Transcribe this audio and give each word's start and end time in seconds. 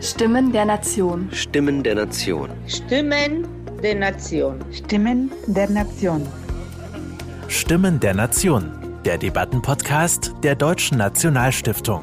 Stimmen 0.00 0.52
der 0.52 0.64
Nation. 0.64 1.28
Stimmen 1.32 1.82
der 1.82 1.94
Nation. 1.94 2.50
Stimmen 2.66 3.46
der 3.82 3.94
Nation. 3.94 4.64
Stimmen 4.72 5.30
der 5.46 5.70
Nation. 5.70 6.26
Stimmen 7.48 8.00
der 8.00 8.14
Nation. 8.14 8.70
Der 9.04 9.18
Debattenpodcast 9.18 10.32
der 10.42 10.54
Deutschen 10.54 10.98
Nationalstiftung. 10.98 12.02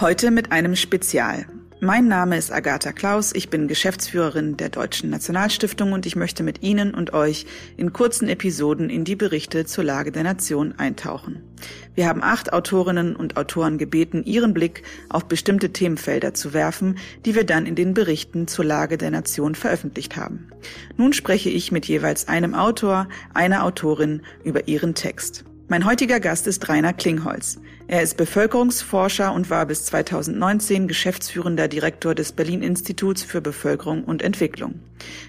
Heute 0.00 0.30
mit 0.30 0.52
einem 0.52 0.76
Spezial. 0.76 1.46
Mein 1.80 2.08
Name 2.08 2.36
ist 2.36 2.50
Agatha 2.50 2.90
Klaus, 2.90 3.32
ich 3.32 3.50
bin 3.50 3.68
Geschäftsführerin 3.68 4.56
der 4.56 4.68
Deutschen 4.68 5.10
Nationalstiftung 5.10 5.92
und 5.92 6.06
ich 6.06 6.16
möchte 6.16 6.42
mit 6.42 6.64
Ihnen 6.64 6.92
und 6.92 7.12
euch 7.12 7.46
in 7.76 7.92
kurzen 7.92 8.28
Episoden 8.28 8.90
in 8.90 9.04
die 9.04 9.14
Berichte 9.14 9.64
zur 9.64 9.84
Lage 9.84 10.10
der 10.10 10.24
Nation 10.24 10.74
eintauchen. 10.76 11.40
Wir 11.94 12.08
haben 12.08 12.24
acht 12.24 12.52
Autorinnen 12.52 13.14
und 13.14 13.36
Autoren 13.36 13.78
gebeten, 13.78 14.24
ihren 14.24 14.54
Blick 14.54 14.82
auf 15.08 15.26
bestimmte 15.26 15.72
Themenfelder 15.72 16.34
zu 16.34 16.52
werfen, 16.52 16.98
die 17.24 17.36
wir 17.36 17.44
dann 17.44 17.64
in 17.64 17.76
den 17.76 17.94
Berichten 17.94 18.48
zur 18.48 18.64
Lage 18.64 18.98
der 18.98 19.12
Nation 19.12 19.54
veröffentlicht 19.54 20.16
haben. 20.16 20.48
Nun 20.96 21.12
spreche 21.12 21.48
ich 21.48 21.70
mit 21.70 21.86
jeweils 21.86 22.26
einem 22.26 22.56
Autor, 22.56 23.08
einer 23.34 23.62
Autorin 23.62 24.22
über 24.42 24.66
ihren 24.66 24.96
Text. 24.96 25.44
Mein 25.70 25.84
heutiger 25.84 26.18
Gast 26.18 26.46
ist 26.46 26.66
Rainer 26.70 26.94
Klingholz. 26.94 27.60
Er 27.88 28.02
ist 28.02 28.16
Bevölkerungsforscher 28.16 29.34
und 29.34 29.50
war 29.50 29.66
bis 29.66 29.84
2019 29.84 30.88
geschäftsführender 30.88 31.68
Direktor 31.68 32.14
des 32.14 32.32
Berlin 32.32 32.62
Instituts 32.62 33.22
für 33.22 33.42
Bevölkerung 33.42 34.04
und 34.04 34.22
Entwicklung. 34.22 34.80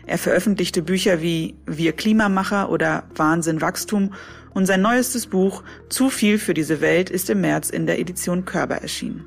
Er 0.07 0.17
veröffentlichte 0.17 0.81
Bücher 0.81 1.21
wie 1.21 1.55
Wir 1.65 1.91
Klimamacher 1.91 2.69
oder 2.69 3.03
Wahnsinn 3.13 3.59
Wachstum 3.59 4.13
und 4.53 4.65
sein 4.65 4.81
neuestes 4.81 5.27
Buch 5.27 5.61
Zu 5.89 6.09
viel 6.09 6.39
für 6.39 6.53
diese 6.53 6.79
Welt 6.79 7.09
ist 7.09 7.29
im 7.29 7.41
März 7.41 7.69
in 7.69 7.85
der 7.85 7.99
Edition 7.99 8.45
Körber 8.45 8.75
erschienen. 8.75 9.25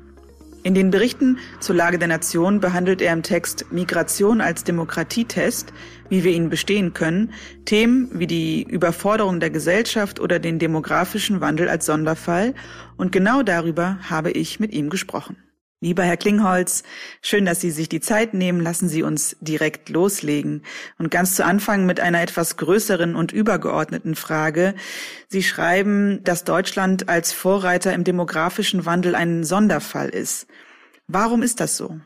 In 0.63 0.73
den 0.73 0.91
Berichten 0.91 1.39
zur 1.59 1.75
Lage 1.75 1.99
der 1.99 2.07
Nation 2.07 2.61
behandelt 2.61 3.01
er 3.01 3.11
im 3.11 3.21
Text 3.21 3.65
Migration 3.69 4.39
als 4.39 4.63
Demokratietest, 4.63 5.73
wie 6.13 6.23
wir 6.23 6.31
ihn 6.31 6.51
bestehen 6.51 6.93
können, 6.93 7.33
Themen 7.65 8.07
wie 8.13 8.27
die 8.27 8.61
Überforderung 8.61 9.39
der 9.39 9.49
Gesellschaft 9.49 10.19
oder 10.19 10.37
den 10.37 10.59
demografischen 10.59 11.41
Wandel 11.41 11.67
als 11.67 11.87
Sonderfall, 11.87 12.53
und 12.97 13.11
genau 13.11 13.41
darüber 13.41 13.97
habe 14.07 14.29
ich 14.29 14.59
mit 14.59 14.73
ihm 14.73 14.91
gesprochen. 14.91 15.37
Lieber 15.81 16.03
Herr 16.03 16.17
Klingholz, 16.17 16.83
schön, 17.23 17.45
dass 17.45 17.61
Sie 17.61 17.71
sich 17.71 17.89
die 17.89 17.99
Zeit 17.99 18.35
nehmen. 18.35 18.61
Lassen 18.61 18.87
Sie 18.87 19.01
uns 19.01 19.35
direkt 19.41 19.89
loslegen. 19.89 20.61
Und 20.99 21.09
ganz 21.09 21.35
zu 21.35 21.43
Anfang 21.43 21.87
mit 21.87 21.99
einer 21.99 22.21
etwas 22.21 22.57
größeren 22.57 23.15
und 23.15 23.31
übergeordneten 23.31 24.13
Frage. 24.13 24.75
Sie 25.29 25.41
schreiben, 25.41 26.23
dass 26.23 26.43
Deutschland 26.43 27.09
als 27.09 27.33
Vorreiter 27.33 27.91
im 27.91 28.03
demografischen 28.03 28.85
Wandel 28.85 29.15
ein 29.15 29.43
Sonderfall 29.43 30.09
ist. 30.09 30.45
Warum 31.07 31.41
ist 31.41 31.59
das 31.59 31.75
so? 31.75 31.99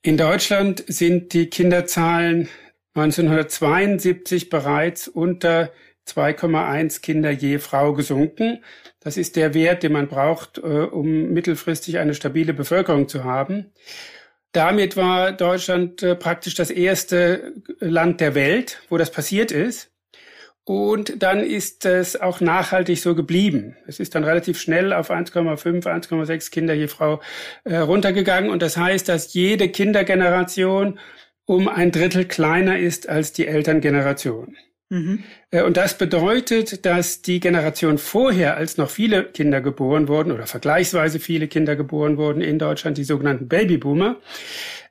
In 0.00 0.16
Deutschland 0.16 0.84
sind 0.86 1.34
die 1.34 1.50
Kinderzahlen 1.50 2.48
1972 2.94 4.50
bereits 4.50 5.08
unter 5.08 5.72
2,1 6.06 7.00
Kinder 7.00 7.30
je 7.30 7.58
Frau 7.58 7.92
gesunken. 7.94 8.62
Das 9.00 9.16
ist 9.16 9.36
der 9.36 9.54
Wert, 9.54 9.82
den 9.82 9.92
man 9.92 10.08
braucht, 10.08 10.58
äh, 10.58 10.60
um 10.60 11.32
mittelfristig 11.32 11.98
eine 11.98 12.14
stabile 12.14 12.52
Bevölkerung 12.52 13.08
zu 13.08 13.24
haben. 13.24 13.72
Damit 14.52 14.96
war 14.96 15.32
Deutschland 15.32 16.02
äh, 16.02 16.14
praktisch 16.14 16.54
das 16.54 16.70
erste 16.70 17.54
Land 17.80 18.20
der 18.20 18.34
Welt, 18.34 18.82
wo 18.90 18.98
das 18.98 19.10
passiert 19.10 19.50
ist. 19.50 19.90
Und 20.64 21.20
dann 21.20 21.40
ist 21.40 21.84
es 21.86 22.20
auch 22.20 22.40
nachhaltig 22.40 23.00
so 23.00 23.16
geblieben. 23.16 23.76
Es 23.88 23.98
ist 23.98 24.14
dann 24.14 24.22
relativ 24.22 24.60
schnell 24.60 24.92
auf 24.92 25.10
1,5, 25.10 25.84
1,6 25.84 26.50
Kinder 26.52 26.74
je 26.74 26.86
Frau 26.86 27.20
äh, 27.64 27.78
runtergegangen. 27.78 28.50
Und 28.50 28.62
das 28.62 28.76
heißt, 28.76 29.08
dass 29.08 29.34
jede 29.34 29.68
Kindergeneration 29.70 31.00
um 31.52 31.68
ein 31.68 31.92
Drittel 31.92 32.24
kleiner 32.24 32.78
ist 32.78 33.10
als 33.10 33.34
die 33.34 33.46
Elterngeneration. 33.46 34.56
Mhm. 34.88 35.22
Äh, 35.50 35.62
und 35.62 35.76
das 35.76 35.98
bedeutet, 35.98 36.86
dass 36.86 37.20
die 37.20 37.40
Generation 37.40 37.98
vorher, 37.98 38.56
als 38.56 38.78
noch 38.78 38.88
viele 38.88 39.24
Kinder 39.24 39.60
geboren 39.60 40.08
wurden 40.08 40.32
oder 40.32 40.46
vergleichsweise 40.46 41.20
viele 41.20 41.48
Kinder 41.48 41.76
geboren 41.76 42.16
wurden 42.16 42.40
in 42.40 42.58
Deutschland, 42.58 42.96
die 42.96 43.04
sogenannten 43.04 43.48
Babyboomer, 43.48 44.16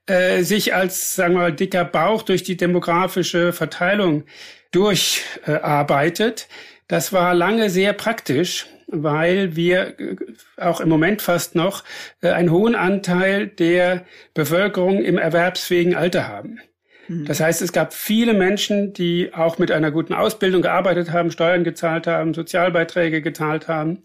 äh, 0.05 0.43
sich 0.43 0.75
als, 0.75 1.15
sagen 1.15 1.33
wir 1.33 1.39
mal, 1.39 1.53
dicker 1.53 1.83
Bauch 1.83 2.21
durch 2.21 2.43
die 2.43 2.57
demografische 2.57 3.53
Verteilung 3.53 4.25
durcharbeitet. 4.69 6.47
Das 6.87 7.11
war 7.11 7.33
lange 7.33 7.71
sehr 7.71 7.93
praktisch, 7.93 8.67
weil 8.91 9.55
wir 9.55 9.99
äh, 9.99 10.15
auch 10.57 10.81
im 10.81 10.89
Moment 10.89 11.21
fast 11.21 11.55
noch 11.55 11.83
einen 12.21 12.51
hohen 12.51 12.75
Anteil 12.75 13.47
der 13.47 14.05
Bevölkerung 14.33 15.01
im 15.03 15.17
erwerbsfähigen 15.17 15.95
Alter 15.95 16.27
haben. 16.27 16.59
Mhm. 17.07 17.25
Das 17.25 17.39
heißt, 17.39 17.61
es 17.61 17.73
gab 17.73 17.93
viele 17.93 18.33
Menschen, 18.33 18.93
die 18.93 19.33
auch 19.33 19.57
mit 19.57 19.71
einer 19.71 19.91
guten 19.91 20.13
Ausbildung 20.13 20.61
gearbeitet 20.61 21.11
haben, 21.11 21.31
Steuern 21.31 21.63
gezahlt 21.63 22.07
haben, 22.07 22.33
Sozialbeiträge 22.33 23.21
gezahlt 23.21 23.67
haben. 23.67 24.03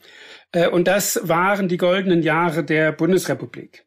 Äh, 0.53 0.69
und 0.69 0.89
das 0.89 1.21
waren 1.23 1.69
die 1.69 1.79
goldenen 1.79 2.23
Jahre 2.23 2.65
der 2.65 2.93
Bundesrepublik. 2.93 3.85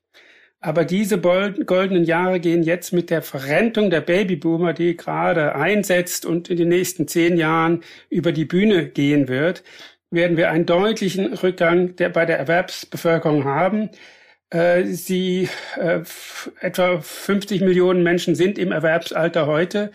Aber 0.62 0.84
diese 0.84 1.20
goldenen 1.20 2.04
Jahre 2.04 2.42
gehen 2.42 2.64
jetzt 2.64 2.92
mit 2.92 3.10
der 3.10 3.22
Verrentung 3.22 3.90
der 3.90 4.02
Babyboomer, 4.02 4.74
die 4.74 4.98
gerade 4.98 5.56
einsetzt 5.56 6.26
und 6.26 6.50
in 6.50 6.58
den 6.58 6.68
nächsten 6.68 7.08
zehn 7.08 7.38
Jahren 7.38 7.82
über 8.10 8.34
die 8.34 8.44
Bühne 8.44 8.90
gehen 8.90 9.30
wird, 9.30 9.64
werden 10.12 10.38
wir 10.38 10.50
einen 10.50 10.66
deutlichen 10.66 11.34
Rückgang 11.34 11.96
der, 11.96 12.10
bei 12.10 12.26
der 12.26 12.40
Erwerbsbevölkerung 12.40 13.46
haben. 13.46 13.90
Äh, 14.50 14.86
sie, 14.86 15.50
äh, 15.78 16.02
etwa 16.60 17.00
50 17.00 17.62
Millionen 17.62 18.04
Menschen 18.04 18.36
sind 18.36 18.58
im 18.58 18.72
Erwerbsalter 18.72 19.46
heute 19.46 19.92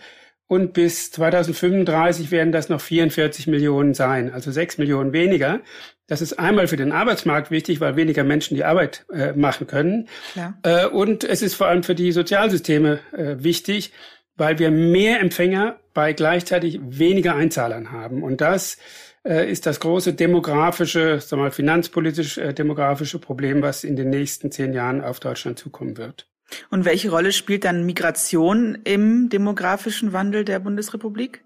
und 0.47 0.73
bis 0.73 1.11
2035 1.11 2.31
werden 2.31 2.51
das 2.51 2.69
noch 2.69 2.79
44 2.79 3.47
Millionen 3.47 3.93
sein, 3.93 4.31
also 4.31 4.51
6 4.51 4.77
Millionen 4.77 5.11
weniger. 5.11 5.61
Das 6.07 6.21
ist 6.21 6.33
einmal 6.33 6.67
für 6.67 6.77
den 6.77 6.91
Arbeitsmarkt 6.91 7.49
wichtig, 7.49 7.81
weil 7.81 7.95
weniger 7.95 8.23
Menschen 8.23 8.55
die 8.55 8.63
Arbeit 8.63 9.05
äh, 9.11 9.33
machen 9.33 9.65
können. 9.65 10.07
Ja. 10.35 10.53
Äh, 10.61 10.85
und 10.85 11.23
es 11.23 11.41
ist 11.41 11.55
vor 11.55 11.67
allem 11.67 11.81
für 11.81 11.95
die 11.95 12.11
Sozialsysteme 12.11 12.99
äh, 13.11 13.37
wichtig, 13.39 13.91
weil 14.35 14.59
wir 14.59 14.69
mehr 14.69 15.19
Empfänger 15.19 15.79
bei 15.93 16.13
gleichzeitig 16.13 16.79
weniger 16.83 17.35
Einzahlern 17.35 17.91
haben. 17.91 18.21
Und 18.21 18.41
das 18.41 18.77
ist 19.25 19.65
das 19.65 19.79
große 19.79 20.13
demografische, 20.13 21.19
sagen 21.19 21.41
wir 21.41 21.45
mal, 21.45 21.51
finanzpolitisch 21.51 22.37
äh, 22.37 22.53
demografische 22.53 23.19
Problem, 23.19 23.61
was 23.61 23.83
in 23.83 23.95
den 23.95 24.09
nächsten 24.09 24.51
zehn 24.51 24.73
Jahren 24.73 25.01
auf 25.01 25.19
Deutschland 25.19 25.57
zukommen 25.57 25.97
wird. 25.97 26.27
Und 26.69 26.85
welche 26.85 27.09
Rolle 27.09 27.31
spielt 27.31 27.65
dann 27.65 27.85
Migration 27.85 28.77
im 28.83 29.29
demografischen 29.29 30.13
Wandel 30.13 30.45
der 30.45 30.59
Bundesrepublik? 30.59 31.43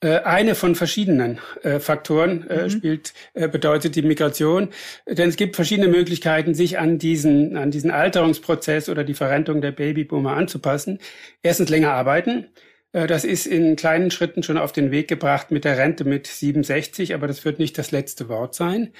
Äh, 0.00 0.20
eine 0.20 0.54
von 0.54 0.76
verschiedenen 0.76 1.40
äh, 1.62 1.80
Faktoren 1.80 2.48
äh, 2.48 2.64
mhm. 2.64 2.70
spielt, 2.70 3.14
äh, 3.34 3.48
bedeutet 3.48 3.96
die 3.96 4.02
Migration. 4.02 4.68
Denn 5.06 5.28
es 5.28 5.36
gibt 5.36 5.56
verschiedene 5.56 5.88
Möglichkeiten, 5.88 6.54
sich 6.54 6.78
an 6.78 6.98
diesen, 6.98 7.56
an 7.56 7.72
diesen 7.72 7.90
Alterungsprozess 7.90 8.88
oder 8.88 9.02
die 9.02 9.14
Verrentung 9.14 9.60
der 9.60 9.72
Babyboomer 9.72 10.36
anzupassen. 10.36 11.00
Erstens 11.42 11.68
länger 11.68 11.92
arbeiten. 11.92 12.46
Äh, 12.92 13.06
das 13.06 13.24
ist 13.24 13.46
in 13.46 13.76
kleinen 13.76 14.10
Schritten 14.10 14.42
schon 14.42 14.58
auf 14.58 14.72
den 14.72 14.90
Weg 14.90 15.08
gebracht 15.08 15.50
mit 15.50 15.64
der 15.64 15.78
Rente 15.78 16.04
mit 16.04 16.26
67, 16.26 17.14
aber 17.14 17.26
das 17.26 17.44
wird 17.44 17.58
nicht 17.58 17.78
das 17.78 17.90
letzte 17.90 18.28
Wort 18.28 18.54
sein. 18.54 18.92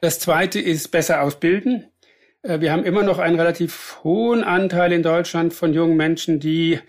Das 0.00 0.18
zweite 0.18 0.60
ist 0.60 0.88
besser 0.88 1.22
ausbilden. 1.22 1.86
Äh, 2.42 2.60
wir 2.60 2.72
haben 2.72 2.84
immer 2.84 3.02
noch 3.02 3.18
einen 3.18 3.38
relativ 3.38 3.98
hohen 4.04 4.44
Anteil 4.44 4.92
in 4.92 5.02
Deutschland 5.02 5.52
von 5.54 5.72
jungen 5.74 5.96
Menschen, 5.96 6.40
die 6.40 6.80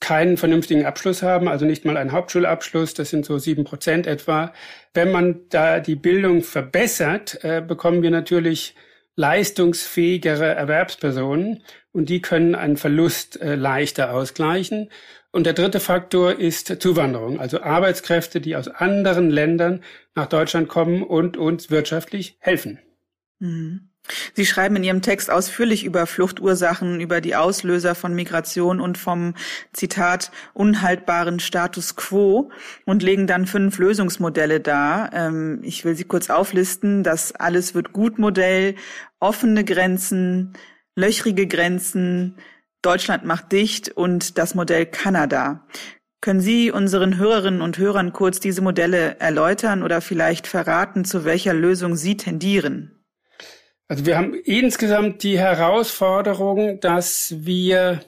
keinen 0.00 0.36
vernünftigen 0.36 0.84
Abschluss 0.84 1.24
haben, 1.24 1.48
also 1.48 1.64
nicht 1.64 1.84
mal 1.84 1.96
einen 1.96 2.12
Hauptschulabschluss, 2.12 2.94
das 2.94 3.10
sind 3.10 3.26
so 3.26 3.38
sieben 3.38 3.64
Prozent 3.64 4.06
etwa. 4.06 4.52
Wenn 4.94 5.10
man 5.10 5.40
da 5.48 5.80
die 5.80 5.96
Bildung 5.96 6.42
verbessert, 6.42 7.42
äh, 7.42 7.60
bekommen 7.60 8.02
wir 8.02 8.12
natürlich 8.12 8.76
leistungsfähigere 9.16 10.54
Erwerbspersonen 10.54 11.64
und 11.90 12.08
die 12.08 12.22
können 12.22 12.54
einen 12.54 12.76
Verlust 12.76 13.40
leichter 13.42 14.14
ausgleichen. 14.14 14.90
Und 15.38 15.44
der 15.44 15.52
dritte 15.52 15.78
Faktor 15.78 16.40
ist 16.40 16.82
Zuwanderung, 16.82 17.38
also 17.38 17.62
Arbeitskräfte, 17.62 18.40
die 18.40 18.56
aus 18.56 18.66
anderen 18.66 19.30
Ländern 19.30 19.84
nach 20.16 20.26
Deutschland 20.26 20.68
kommen 20.68 21.04
und 21.04 21.36
uns 21.36 21.70
wirtschaftlich 21.70 22.38
helfen. 22.40 22.80
Mhm. 23.38 23.90
Sie 24.34 24.44
schreiben 24.44 24.74
in 24.74 24.82
Ihrem 24.82 25.00
Text 25.00 25.30
ausführlich 25.30 25.84
über 25.84 26.08
Fluchtursachen, 26.08 27.00
über 27.00 27.20
die 27.20 27.36
Auslöser 27.36 27.94
von 27.94 28.16
Migration 28.16 28.80
und 28.80 28.98
vom 28.98 29.34
Zitat 29.72 30.32
unhaltbaren 30.54 31.38
Status 31.38 31.94
quo 31.94 32.50
und 32.84 33.04
legen 33.04 33.28
dann 33.28 33.46
fünf 33.46 33.78
Lösungsmodelle 33.78 34.58
dar. 34.58 35.12
Ähm, 35.12 35.60
ich 35.62 35.84
will 35.84 35.94
sie 35.94 36.02
kurz 36.02 36.30
auflisten. 36.30 37.04
Das 37.04 37.30
Alles 37.30 37.76
wird 37.76 37.92
gut 37.92 38.18
Modell, 38.18 38.74
offene 39.20 39.64
Grenzen, 39.64 40.54
löchrige 40.96 41.46
Grenzen, 41.46 42.34
Deutschland 42.82 43.24
macht 43.24 43.52
dicht 43.52 43.88
und 43.88 44.38
das 44.38 44.54
Modell 44.54 44.86
Kanada. 44.86 45.66
Können 46.20 46.40
Sie 46.40 46.72
unseren 46.72 47.16
Hörerinnen 47.16 47.60
und 47.60 47.78
Hörern 47.78 48.12
kurz 48.12 48.40
diese 48.40 48.60
Modelle 48.60 49.18
erläutern 49.20 49.82
oder 49.82 50.00
vielleicht 50.00 50.46
verraten, 50.46 51.04
zu 51.04 51.24
welcher 51.24 51.54
Lösung 51.54 51.96
Sie 51.96 52.16
tendieren? 52.16 53.04
Also 53.86 54.04
wir 54.04 54.18
haben 54.18 54.34
insgesamt 54.34 55.22
die 55.22 55.38
Herausforderung, 55.38 56.80
dass 56.80 57.34
wir 57.38 58.00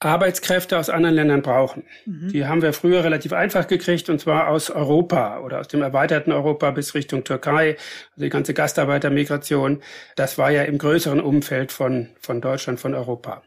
Arbeitskräfte 0.00 0.78
aus 0.78 0.90
anderen 0.90 1.16
Ländern 1.16 1.42
brauchen. 1.42 1.84
Mhm. 2.04 2.28
Die 2.28 2.44
haben 2.44 2.62
wir 2.62 2.72
früher 2.72 3.02
relativ 3.02 3.32
einfach 3.32 3.66
gekriegt, 3.66 4.10
und 4.10 4.20
zwar 4.20 4.48
aus 4.48 4.70
Europa 4.70 5.40
oder 5.40 5.60
aus 5.60 5.68
dem 5.68 5.82
erweiterten 5.82 6.30
Europa 6.30 6.70
bis 6.72 6.94
Richtung 6.94 7.24
Türkei, 7.24 7.76
also 8.12 8.24
die 8.24 8.28
ganze 8.28 8.54
Gastarbeitermigration. 8.54 9.82
Das 10.14 10.36
war 10.36 10.50
ja 10.50 10.62
im 10.62 10.78
größeren 10.78 11.20
Umfeld 11.20 11.72
von, 11.72 12.10
von 12.20 12.40
Deutschland, 12.40 12.80
von 12.80 12.94
Europa. 12.94 13.42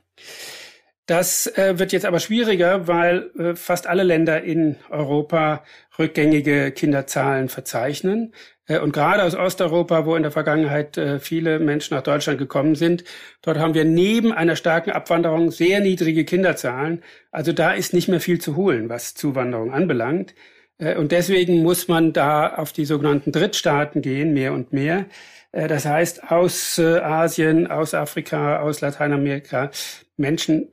Das 1.07 1.47
äh, 1.57 1.79
wird 1.79 1.93
jetzt 1.93 2.05
aber 2.05 2.19
schwieriger, 2.19 2.87
weil 2.87 3.31
äh, 3.39 3.55
fast 3.55 3.87
alle 3.87 4.03
Länder 4.03 4.43
in 4.43 4.75
Europa 4.89 5.63
rückgängige 5.97 6.71
Kinderzahlen 6.71 7.47
verzeichnen. 7.47 8.33
Äh, 8.67 8.79
und 8.79 8.91
gerade 8.91 9.23
aus 9.23 9.33
Osteuropa, 9.33 10.05
wo 10.05 10.15
in 10.17 10.23
der 10.23 10.33
Vergangenheit 10.33 10.97
äh, 10.97 11.19
viele 11.19 11.59
Menschen 11.59 11.95
nach 11.95 12.03
Deutschland 12.03 12.39
gekommen 12.39 12.75
sind, 12.75 13.05
dort 13.41 13.57
haben 13.57 13.73
wir 13.73 13.85
neben 13.85 14.33
einer 14.33 14.57
starken 14.57 14.91
Abwanderung 14.91 15.49
sehr 15.51 15.79
niedrige 15.79 16.25
Kinderzahlen. 16.25 17.01
Also 17.31 17.53
da 17.53 17.71
ist 17.71 17.93
nicht 17.93 18.09
mehr 18.09 18.19
viel 18.19 18.41
zu 18.41 18.57
holen, 18.57 18.89
was 18.89 19.15
Zuwanderung 19.15 19.71
anbelangt. 19.71 20.35
Äh, 20.77 20.95
und 20.97 21.13
deswegen 21.13 21.63
muss 21.63 21.87
man 21.87 22.11
da 22.11 22.55
auf 22.55 22.73
die 22.73 22.85
sogenannten 22.85 23.31
Drittstaaten 23.31 24.01
gehen, 24.01 24.33
mehr 24.33 24.53
und 24.53 24.73
mehr. 24.73 25.05
Äh, 25.51 25.67
das 25.67 25.85
heißt, 25.85 26.31
aus 26.31 26.77
äh, 26.77 26.99
Asien, 26.99 27.67
aus 27.67 27.93
Afrika, 27.93 28.59
aus 28.59 28.81
Lateinamerika 28.81 29.71
Menschen 30.17 30.69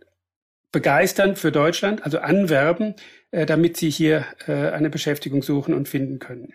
begeistern 0.72 1.36
für 1.36 1.52
Deutschland, 1.52 2.04
also 2.04 2.18
anwerben, 2.18 2.94
äh, 3.30 3.46
damit 3.46 3.76
sie 3.76 3.90
hier 3.90 4.26
eine 4.46 4.90
Beschäftigung 4.90 5.42
suchen 5.42 5.74
und 5.74 5.88
finden 5.88 6.18
können. 6.18 6.52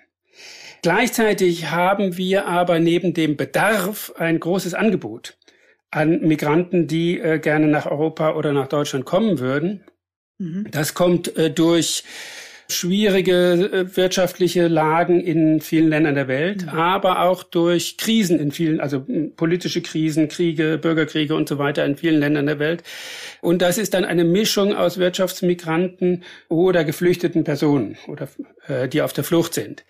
Gleichzeitig 0.82 1.72
haben 1.72 2.18
wir 2.18 2.46
aber 2.46 2.80
neben 2.80 3.14
dem 3.14 3.36
Bedarf 3.36 4.14
ein 4.18 4.40
großes 4.40 4.74
Angebot 4.74 5.38
an 5.92 6.22
Migranten, 6.22 6.88
die 6.88 7.20
äh, 7.20 7.40
gerne 7.40 7.68
nach 7.68 7.86
Europa 7.86 8.36
oder 8.36 8.54
nach 8.54 8.68
Deutschland 8.68 9.06
kommen 9.06 9.40
würden. 9.40 9.84
Mhm. 10.38 10.68
Das 10.72 10.94
kommt 10.94 11.36
äh, 11.38 11.52
durch 11.52 12.04
schwierige 12.70 13.70
äh, 13.72 13.98
wirtschaftliche 13.98 14.68
Lagen 14.68 15.20
in 15.20 15.62
vielen 15.62 15.90
Ländern 15.90 16.16
der 16.16 16.28
Welt, 16.28 16.64
mhm. 16.64 16.70
aber 16.70 17.22
auch 17.22 17.44
durch 17.44 17.98
Krisen 17.98 18.40
in 18.40 18.52
vielen, 18.52 18.80
also 18.80 19.06
politische 19.36 19.82
Krisen, 19.82 20.28
Kriege, 20.28 20.78
Bürgerkriege 20.78 21.36
und 21.36 21.50
so 21.50 21.58
weiter 21.58 21.86
in 21.86 21.98
vielen 21.98 22.20
Ländern 22.20 22.46
der 22.46 22.60
Welt. 22.60 22.84
Und 23.42 23.62
das 23.62 23.78
ist 23.78 23.94
dann 23.94 24.06
eine 24.06 24.24
Mischung 24.24 24.76
aus 24.76 24.98
Wirtschaftsmigranten 24.98 26.24
oder 26.48 26.84
geflüchteten 26.84 27.44
Personen 27.44 27.98
oder 28.08 28.28
äh, 28.68 28.88
die 28.88 29.02
auf 29.02 29.14
der 29.14 29.24
Flucht 29.24 29.54
sind. 29.54 29.84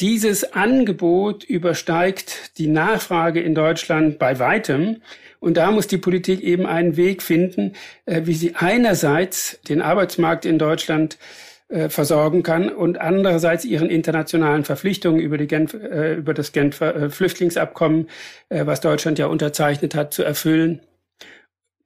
Dieses 0.00 0.52
Angebot 0.52 1.44
übersteigt 1.44 2.58
die 2.58 2.66
Nachfrage 2.66 3.40
in 3.40 3.54
Deutschland 3.54 4.18
bei 4.18 4.38
weitem. 4.38 5.02
Und 5.40 5.58
da 5.58 5.70
muss 5.70 5.86
die 5.86 5.98
Politik 5.98 6.40
eben 6.40 6.64
einen 6.64 6.96
Weg 6.96 7.22
finden, 7.22 7.74
äh, 8.06 8.22
wie 8.24 8.34
sie 8.34 8.54
einerseits 8.56 9.60
den 9.68 9.82
Arbeitsmarkt 9.82 10.46
in 10.46 10.58
Deutschland 10.58 11.18
versorgen 11.88 12.42
kann 12.42 12.68
und 12.68 13.00
andererseits 13.00 13.64
ihren 13.64 13.88
internationalen 13.88 14.64
Verpflichtungen 14.64 15.18
über, 15.18 15.38
die 15.38 15.46
Genf, 15.46 15.74
äh, 15.74 16.14
über 16.14 16.34
das 16.34 16.52
Genfer 16.52 16.94
äh, 16.94 17.10
Flüchtlingsabkommen, 17.10 18.08
äh, 18.50 18.66
was 18.66 18.80
Deutschland 18.80 19.18
ja 19.18 19.26
unterzeichnet 19.26 19.94
hat, 19.94 20.12
zu 20.12 20.22
erfüllen 20.22 20.80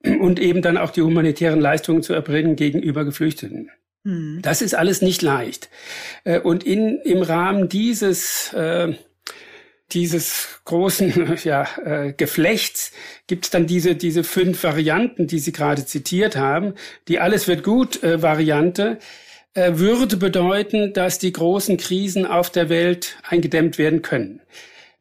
und 0.03 0.39
eben 0.39 0.61
dann 0.61 0.77
auch 0.77 0.91
die 0.91 1.01
humanitären 1.01 1.61
Leistungen 1.61 2.03
zu 2.03 2.13
erbringen 2.13 2.55
gegenüber 2.55 3.05
Geflüchteten. 3.05 3.71
Mhm. 4.03 4.39
Das 4.41 4.61
ist 4.61 4.75
alles 4.75 5.01
nicht 5.01 5.21
leicht. 5.21 5.69
Äh, 6.25 6.39
und 6.39 6.65
in, 6.65 6.99
im 6.99 7.21
Rahmen 7.21 7.69
dieses 7.69 8.53
äh, 8.53 8.93
dieses 9.91 10.59
großen 10.65 11.37
ja, 11.43 11.67
äh, 11.83 12.13
Geflechts 12.13 12.91
gibt 13.27 13.45
es 13.45 13.51
dann 13.51 13.65
diese, 13.65 13.95
diese 13.95 14.23
fünf 14.23 14.63
Varianten, 14.63 15.25
die 15.25 15.39
Sie 15.39 15.51
gerade 15.51 15.85
zitiert 15.85 16.35
haben. 16.35 16.75
Die 17.07 17.19
Alles 17.19 17.47
wird 17.47 17.63
gut 17.63 18.03
äh, 18.03 18.21
Variante 18.21 18.99
äh, 18.99 19.28
würde 19.55 20.17
bedeuten, 20.17 20.93
dass 20.93 21.19
die 21.19 21.33
großen 21.33 21.77
Krisen 21.77 22.25
auf 22.25 22.49
der 22.49 22.69
Welt 22.69 23.17
eingedämmt 23.27 23.77
werden 23.77 24.01
können, 24.01 24.41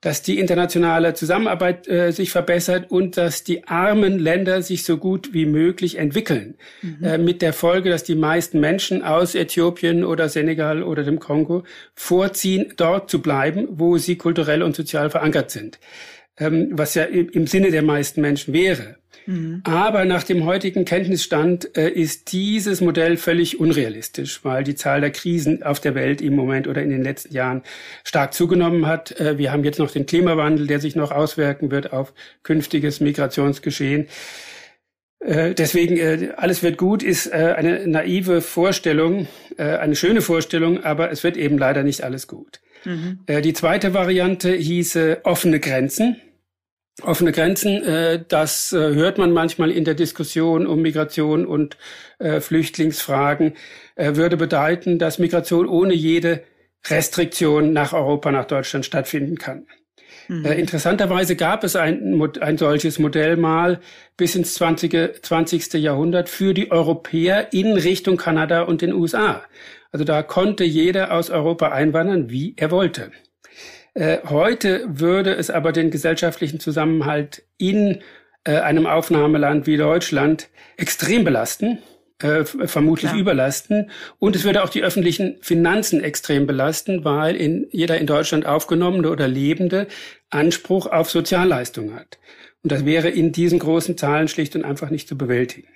dass 0.00 0.22
die 0.22 0.38
internationale 0.38 1.12
Zusammenarbeit 1.14 1.86
äh, 1.88 2.12
sich 2.12 2.30
verbessert 2.30 2.90
und 2.90 3.16
dass 3.16 3.44
die 3.44 3.66
armen 3.66 4.18
Länder 4.18 4.62
sich 4.62 4.84
so 4.84 4.96
gut 4.96 5.32
wie 5.32 5.44
möglich 5.44 5.98
entwickeln. 5.98 6.54
Mhm. 6.82 7.04
Äh, 7.04 7.18
mit 7.18 7.42
der 7.42 7.52
Folge, 7.52 7.90
dass 7.90 8.04
die 8.04 8.14
meisten 8.14 8.60
Menschen 8.60 9.02
aus 9.02 9.34
Äthiopien 9.34 10.04
oder 10.04 10.28
Senegal 10.28 10.82
oder 10.82 11.02
dem 11.02 11.18
Kongo 11.18 11.64
vorziehen, 11.94 12.72
dort 12.76 13.10
zu 13.10 13.20
bleiben, 13.20 13.66
wo 13.70 13.98
sie 13.98 14.16
kulturell 14.16 14.62
und 14.62 14.74
sozial 14.76 15.10
verankert 15.10 15.50
sind. 15.50 15.78
Ähm, 16.38 16.69
was 16.73 16.94
ja 16.94 17.05
im, 17.05 17.29
im 17.31 17.46
Sinne 17.46 17.70
der 17.70 17.82
meisten 17.82 18.20
Menschen 18.20 18.55
wäre. 18.55 18.96
Mhm. 19.26 19.61
Aber 19.64 20.05
nach 20.05 20.23
dem 20.23 20.46
heutigen 20.46 20.85
Kenntnisstand 20.85 21.76
äh, 21.76 21.90
ist 21.90 22.32
dieses 22.32 22.81
Modell 22.81 23.17
völlig 23.17 23.61
unrealistisch, 23.61 24.44
weil 24.44 24.64
die 24.64 24.75
Zahl 24.75 25.00
der 25.00 25.11
Krisen 25.11 25.62
auf 25.62 25.81
der 25.81 25.94
Welt 25.94 26.20
im 26.23 26.35
Moment 26.35 26.67
oder 26.67 26.82
in 26.82 26.90
den 26.90 27.02
letzten 27.02 27.35
Jahren 27.35 27.62
stark 28.05 28.32
zugenommen 28.32 28.87
hat. 28.87 29.20
Äh, 29.20 29.37
wir 29.37 29.52
haben 29.52 29.64
jetzt 29.64 29.79
noch 29.79 29.90
den 29.90 30.06
Klimawandel, 30.06 30.67
der 30.67 30.81
sich 30.81 30.96
noch 30.96 31.11
auswirken 31.11 31.70
wird 31.70 31.93
auf 31.93 32.14
künftiges 32.43 33.00
Migrationsgeschehen. 33.00 34.06
Äh, 35.20 35.55
deswegen, 35.55 35.96
äh, 35.96 36.31
alles 36.37 36.62
wird 36.62 36.79
gut, 36.79 37.02
ist 37.02 37.26
äh, 37.26 37.55
eine 37.56 37.87
naive 37.87 38.41
Vorstellung, 38.41 39.26
eine 39.56 39.96
schöne 39.96 40.20
Vorstellung, 40.20 40.84
aber 40.84 41.11
es 41.11 41.25
wird 41.25 41.37
eben 41.37 41.58
leider 41.58 41.82
nicht 41.82 42.05
alles 42.05 42.29
gut. 42.29 42.61
Mhm. 42.84 43.19
Die 43.43 43.52
zweite 43.55 43.93
Variante 43.93 44.52
hieße 44.52 45.23
offene 45.25 45.58
Grenzen. 45.58 46.17
Offene 47.02 47.30
Grenzen, 47.30 47.82
äh, 47.84 48.24
das 48.26 48.72
äh, 48.72 48.76
hört 48.76 49.18
man 49.18 49.30
manchmal 49.30 49.70
in 49.70 49.84
der 49.84 49.94
Diskussion 49.94 50.66
um 50.66 50.82
Migration 50.82 51.46
und 51.46 51.76
äh, 52.18 52.40
Flüchtlingsfragen, 52.40 53.54
äh, 53.94 54.16
würde 54.16 54.36
bedeuten, 54.36 54.98
dass 54.98 55.18
Migration 55.18 55.68
ohne 55.68 55.94
jede 55.94 56.42
Restriktion 56.86 57.72
nach 57.72 57.92
Europa, 57.92 58.32
nach 58.32 58.46
Deutschland 58.46 58.84
stattfinden 58.84 59.38
kann. 59.38 59.66
Mhm. 60.26 60.44
Äh, 60.44 60.54
interessanterweise 60.58 61.36
gab 61.36 61.62
es 61.62 61.76
ein, 61.76 62.20
ein 62.40 62.58
solches 62.58 62.98
Modell 62.98 63.36
mal 63.36 63.80
bis 64.16 64.34
ins 64.34 64.54
20. 64.54 65.22
20. 65.22 65.74
Jahrhundert 65.74 66.28
für 66.28 66.52
die 66.52 66.70
Europäer 66.70 67.52
in 67.52 67.72
Richtung 67.72 68.16
Kanada 68.16 68.62
und 68.62 68.82
den 68.82 68.92
USA. 68.92 69.42
Also 69.92 70.04
da 70.04 70.22
konnte 70.22 70.64
jeder 70.64 71.12
aus 71.12 71.30
Europa 71.30 71.68
einwandern, 71.68 72.28
wie 72.28 72.54
er 72.56 72.70
wollte. 72.70 73.10
Äh, 73.98 74.20
heute 74.28 74.84
würde 74.86 75.34
es 75.34 75.50
aber 75.50 75.72
den 75.72 75.90
gesellschaftlichen 75.90 76.60
Zusammenhalt 76.60 77.42
in 77.56 78.00
äh, 78.44 78.52
einem 78.58 78.86
Aufnahmeland 78.86 79.67
wie 79.67 79.76
Deutschland 79.76 80.50
extrem 80.76 81.24
belasten, 81.24 81.78
äh, 82.22 82.44
vermutlich 82.44 83.10
ja. 83.10 83.19
überlasten. 83.19 83.90
Und 84.20 84.36
es 84.36 84.44
würde 84.44 84.62
auch 84.62 84.69
die 84.69 84.84
öffentlichen 84.84 85.38
Finanzen 85.40 86.05
extrem 86.05 86.46
belasten, 86.46 87.05
weil 87.05 87.34
in, 87.34 87.67
jeder 87.72 87.98
in 87.98 88.06
Deutschland 88.06 88.46
aufgenommene 88.46 89.10
oder 89.10 89.26
lebende 89.26 89.88
Anspruch 90.31 90.86
auf 90.86 91.10
Sozialleistung 91.10 91.96
hat. 91.96 92.20
Und 92.62 92.70
das 92.70 92.84
wäre 92.84 93.08
in 93.08 93.32
diesen 93.32 93.58
großen 93.58 93.98
Zahlen 93.98 94.28
schlicht 94.28 94.55
und 94.55 94.64
einfach 94.64 94.90
nicht 94.90 95.08
zu 95.08 95.19
bewältigen. 95.19 95.67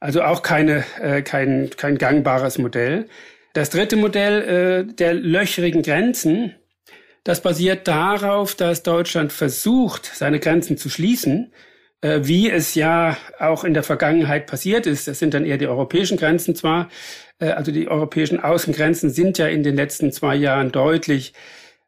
Also 0.00 0.22
auch 0.22 0.42
keine, 0.42 0.84
äh, 1.00 1.22
kein, 1.22 1.70
kein 1.76 1.96
gangbares 1.96 2.58
Modell. 2.58 3.06
Das 3.52 3.70
dritte 3.70 3.94
Modell 3.94 4.88
äh, 4.88 4.94
der 4.94 5.14
löchrigen 5.14 5.82
Grenzen 5.82 6.56
das 7.28 7.42
basiert 7.42 7.86
darauf, 7.86 8.54
dass 8.54 8.82
Deutschland 8.82 9.34
versucht, 9.34 10.10
seine 10.14 10.40
Grenzen 10.40 10.78
zu 10.78 10.88
schließen, 10.88 11.52
äh, 12.00 12.20
wie 12.22 12.50
es 12.50 12.74
ja 12.74 13.18
auch 13.38 13.64
in 13.64 13.74
der 13.74 13.82
Vergangenheit 13.82 14.46
passiert 14.46 14.86
ist. 14.86 15.08
Das 15.08 15.18
sind 15.18 15.34
dann 15.34 15.44
eher 15.44 15.58
die 15.58 15.66
europäischen 15.66 16.16
Grenzen 16.16 16.54
zwar, 16.54 16.88
äh, 17.38 17.50
also 17.50 17.70
die 17.70 17.86
europäischen 17.86 18.40
Außengrenzen 18.40 19.10
sind 19.10 19.36
ja 19.36 19.46
in 19.46 19.62
den 19.62 19.76
letzten 19.76 20.10
zwei 20.10 20.36
Jahren 20.36 20.72
deutlich 20.72 21.34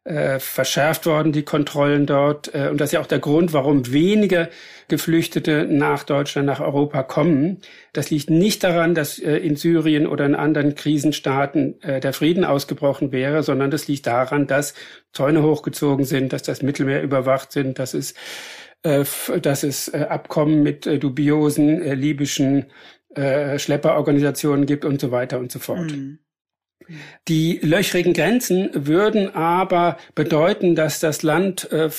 äh, 0.03 0.39
verschärft 0.39 1.05
worden, 1.05 1.31
die 1.31 1.43
Kontrollen 1.43 2.05
dort. 2.05 2.53
Äh, 2.55 2.69
und 2.69 2.81
das 2.81 2.89
ist 2.89 2.93
ja 2.93 3.01
auch 3.01 3.07
der 3.07 3.19
Grund, 3.19 3.53
warum 3.53 3.91
weniger 3.91 4.49
Geflüchtete 4.87 5.67
nach 5.69 6.03
Deutschland, 6.03 6.47
nach 6.47 6.59
Europa 6.59 7.03
kommen. 7.03 7.59
Das 7.93 8.09
liegt 8.09 8.29
nicht 8.31 8.63
daran, 8.63 8.95
dass 8.95 9.19
äh, 9.19 9.37
in 9.37 9.55
Syrien 9.55 10.07
oder 10.07 10.25
in 10.25 10.33
anderen 10.33 10.73
Krisenstaaten 10.73 11.81
äh, 11.83 11.99
der 11.99 12.13
Frieden 12.13 12.45
ausgebrochen 12.45 13.11
wäre, 13.11 13.43
sondern 13.43 13.69
das 13.69 13.87
liegt 13.87 14.07
daran, 14.07 14.47
dass 14.47 14.73
Zäune 15.13 15.43
hochgezogen 15.43 16.05
sind, 16.05 16.33
dass 16.33 16.41
das 16.41 16.63
Mittelmeer 16.63 17.03
überwacht 17.03 17.51
sind, 17.51 17.77
dass 17.77 17.93
es, 17.93 18.15
äh, 18.81 19.05
dass 19.39 19.61
es 19.61 19.87
äh, 19.87 20.07
Abkommen 20.09 20.63
mit 20.63 20.85
dubiosen 20.85 21.79
libyschen 21.79 22.65
Schlepperorganisationen 23.13 24.65
gibt 24.65 24.85
und 24.85 25.01
so 25.01 25.11
weiter 25.11 25.37
und 25.37 25.51
so 25.51 25.59
fort. 25.59 25.91
Mhm. 25.91 26.19
Die 27.27 27.59
löchrigen 27.61 28.13
Grenzen 28.13 28.69
würden 28.73 29.33
aber 29.33 29.97
bedeuten, 30.15 30.75
dass 30.75 30.99
das 30.99 31.23
Land 31.23 31.71
äh, 31.71 31.89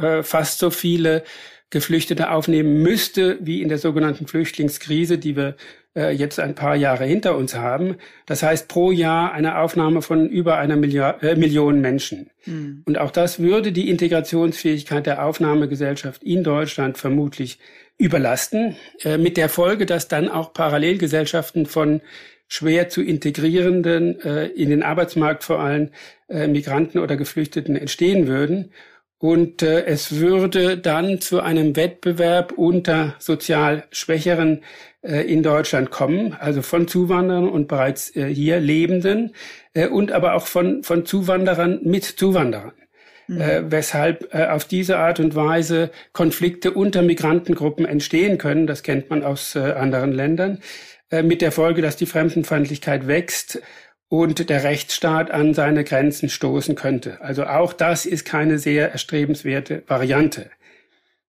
äh, 0.00 0.22
fast 0.22 0.58
so 0.58 0.70
viele 0.70 1.24
Geflüchtete 1.70 2.30
aufnehmen 2.30 2.82
müsste, 2.82 3.38
wie 3.40 3.60
in 3.60 3.68
der 3.68 3.78
sogenannten 3.78 4.26
Flüchtlingskrise, 4.26 5.18
die 5.18 5.36
wir 5.36 5.56
äh, 5.96 6.10
jetzt 6.10 6.38
ein 6.40 6.54
paar 6.54 6.76
Jahre 6.76 7.04
hinter 7.04 7.36
uns 7.36 7.54
haben. 7.54 7.96
Das 8.26 8.42
heißt 8.42 8.68
pro 8.68 8.90
Jahr 8.90 9.32
eine 9.32 9.58
Aufnahme 9.58 10.02
von 10.02 10.28
über 10.28 10.56
einer 10.58 10.76
Milliard, 10.76 11.22
äh, 11.22 11.36
Million 11.36 11.80
Menschen. 11.80 12.30
Mhm. 12.46 12.82
Und 12.84 12.98
auch 12.98 13.10
das 13.10 13.40
würde 13.40 13.72
die 13.72 13.90
Integrationsfähigkeit 13.90 15.06
der 15.06 15.24
Aufnahmegesellschaft 15.24 16.22
in 16.22 16.44
Deutschland 16.44 16.98
vermutlich 16.98 17.58
überlasten, 17.96 18.76
äh, 19.02 19.18
mit 19.18 19.36
der 19.36 19.48
Folge, 19.48 19.86
dass 19.86 20.08
dann 20.08 20.28
auch 20.28 20.52
Parallelgesellschaften 20.52 21.66
von 21.66 22.00
schwer 22.48 22.88
zu 22.88 23.02
integrierenden, 23.02 24.20
äh, 24.20 24.46
in 24.46 24.70
den 24.70 24.82
Arbeitsmarkt 24.82 25.44
vor 25.44 25.60
allem 25.60 25.90
äh, 26.28 26.46
Migranten 26.46 26.98
oder 26.98 27.16
Geflüchteten 27.16 27.76
entstehen 27.76 28.26
würden. 28.26 28.72
Und 29.18 29.62
äh, 29.62 29.86
es 29.86 30.16
würde 30.20 30.76
dann 30.76 31.20
zu 31.20 31.40
einem 31.40 31.76
Wettbewerb 31.76 32.52
unter 32.52 33.14
sozial 33.18 33.84
Schwächeren 33.90 34.62
äh, 35.02 35.22
in 35.22 35.42
Deutschland 35.42 35.90
kommen, 35.90 36.34
also 36.34 36.60
von 36.60 36.88
Zuwanderern 36.88 37.48
und 37.48 37.68
bereits 37.68 38.14
äh, 38.16 38.26
hier 38.26 38.60
Lebenden 38.60 39.34
äh, 39.72 39.86
und 39.86 40.12
aber 40.12 40.34
auch 40.34 40.46
von, 40.46 40.82
von 40.82 41.06
Zuwanderern 41.06 41.80
mit 41.84 42.04
Zuwanderern. 42.04 42.72
Mhm. 43.26 43.40
Äh, 43.40 43.72
weshalb 43.72 44.34
äh, 44.34 44.48
auf 44.48 44.66
diese 44.66 44.98
Art 44.98 45.20
und 45.20 45.34
Weise 45.34 45.90
Konflikte 46.12 46.72
unter 46.72 47.00
Migrantengruppen 47.00 47.86
entstehen 47.86 48.36
können. 48.36 48.66
Das 48.66 48.82
kennt 48.82 49.08
man 49.08 49.22
aus 49.22 49.56
äh, 49.56 49.60
anderen 49.60 50.12
Ländern. 50.12 50.60
Äh, 51.10 51.22
mit 51.22 51.42
der 51.42 51.52
Folge, 51.52 51.82
dass 51.82 51.96
die 51.96 52.06
Fremdenfeindlichkeit 52.06 53.06
wächst 53.06 53.60
und 54.08 54.48
der 54.48 54.64
Rechtsstaat 54.64 55.30
an 55.30 55.54
seine 55.54 55.84
Grenzen 55.84 56.28
stoßen 56.28 56.74
könnte. 56.74 57.20
Also 57.20 57.44
auch 57.44 57.72
das 57.72 58.06
ist 58.06 58.24
keine 58.24 58.58
sehr 58.58 58.92
erstrebenswerte 58.92 59.82
Variante. 59.86 60.50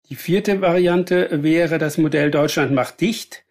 Die 0.09 0.15
vierte 0.15 0.61
Variante 0.61 1.43
wäre 1.43 1.79
das 1.79 1.97
Modell 1.97 2.31
Deutschland 2.31 2.71
macht 2.71 3.01
dicht. 3.01 3.43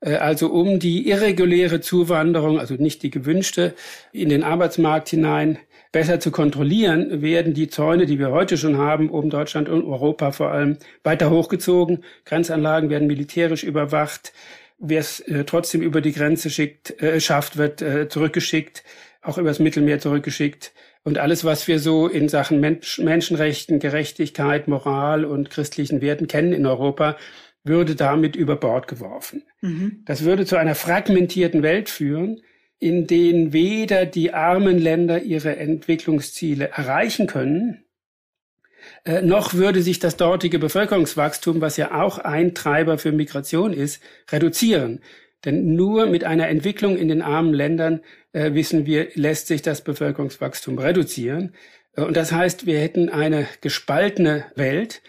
Äh, 0.00 0.14
also 0.14 0.48
um 0.48 0.78
die 0.78 1.08
irreguläre 1.08 1.80
Zuwanderung, 1.80 2.58
also 2.58 2.74
nicht 2.74 3.02
die 3.02 3.10
gewünschte, 3.10 3.74
in 4.12 4.28
den 4.30 4.42
Arbeitsmarkt 4.42 5.10
hinein 5.10 5.58
besser 5.92 6.20
zu 6.20 6.30
kontrollieren, 6.30 7.20
werden 7.20 7.52
die 7.52 7.68
Zäune, 7.68 8.06
die 8.06 8.18
wir 8.18 8.30
heute 8.30 8.56
schon 8.56 8.78
haben, 8.78 9.10
um 9.10 9.28
Deutschland 9.28 9.68
und 9.68 9.84
Europa 9.84 10.30
vor 10.30 10.52
allem, 10.52 10.78
weiter 11.02 11.30
hochgezogen. 11.30 12.04
Grenzanlagen 12.24 12.90
werden 12.90 13.08
militärisch 13.08 13.64
überwacht 13.64 14.32
wer 14.80 15.00
es 15.00 15.20
äh, 15.20 15.44
trotzdem 15.44 15.82
über 15.82 16.00
die 16.00 16.12
Grenze 16.12 16.50
schickt, 16.50 17.00
äh, 17.02 17.20
schafft, 17.20 17.56
wird 17.56 17.82
äh, 17.82 18.08
zurückgeschickt, 18.08 18.82
auch 19.22 19.38
übers 19.38 19.58
Mittelmeer 19.58 20.00
zurückgeschickt. 20.00 20.72
Und 21.02 21.18
alles, 21.18 21.44
was 21.44 21.68
wir 21.68 21.78
so 21.78 22.08
in 22.08 22.28
Sachen 22.28 22.60
Mensch 22.60 22.98
Menschenrechten, 22.98 23.78
Gerechtigkeit, 23.78 24.68
Moral 24.68 25.24
und 25.24 25.50
christlichen 25.50 26.00
Werten 26.00 26.26
kennen 26.26 26.52
in 26.52 26.66
Europa, 26.66 27.16
würde 27.62 27.94
damit 27.94 28.36
über 28.36 28.56
Bord 28.56 28.88
geworfen. 28.88 29.44
Mhm. 29.60 30.02
Das 30.06 30.24
würde 30.24 30.46
zu 30.46 30.56
einer 30.56 30.74
fragmentierten 30.74 31.62
Welt 31.62 31.90
führen, 31.90 32.40
in 32.78 33.06
denen 33.06 33.52
weder 33.52 34.06
die 34.06 34.32
armen 34.32 34.78
Länder 34.78 35.22
ihre 35.22 35.56
Entwicklungsziele 35.56 36.70
erreichen 36.70 37.26
können, 37.26 37.84
äh, 39.04 39.22
noch 39.22 39.54
würde 39.54 39.82
sich 39.82 39.98
das 39.98 40.16
dortige 40.16 40.58
Bevölkerungswachstum, 40.58 41.60
was 41.60 41.76
ja 41.76 42.00
auch 42.00 42.18
ein 42.18 42.54
Treiber 42.54 42.98
für 42.98 43.12
Migration 43.12 43.72
ist, 43.72 44.02
reduzieren. 44.30 45.00
Denn 45.44 45.74
nur 45.74 46.06
mit 46.06 46.24
einer 46.24 46.48
Entwicklung 46.48 46.96
in 46.96 47.08
den 47.08 47.22
armen 47.22 47.54
Ländern, 47.54 48.00
äh, 48.32 48.52
wissen 48.52 48.86
wir, 48.86 49.08
lässt 49.14 49.46
sich 49.46 49.62
das 49.62 49.82
Bevölkerungswachstum 49.82 50.78
reduzieren. 50.78 51.54
Äh, 51.96 52.02
und 52.02 52.16
das 52.16 52.32
heißt, 52.32 52.66
wir 52.66 52.78
hätten 52.78 53.08
eine 53.08 53.46
gespaltene 53.62 54.44
Welt 54.54 55.00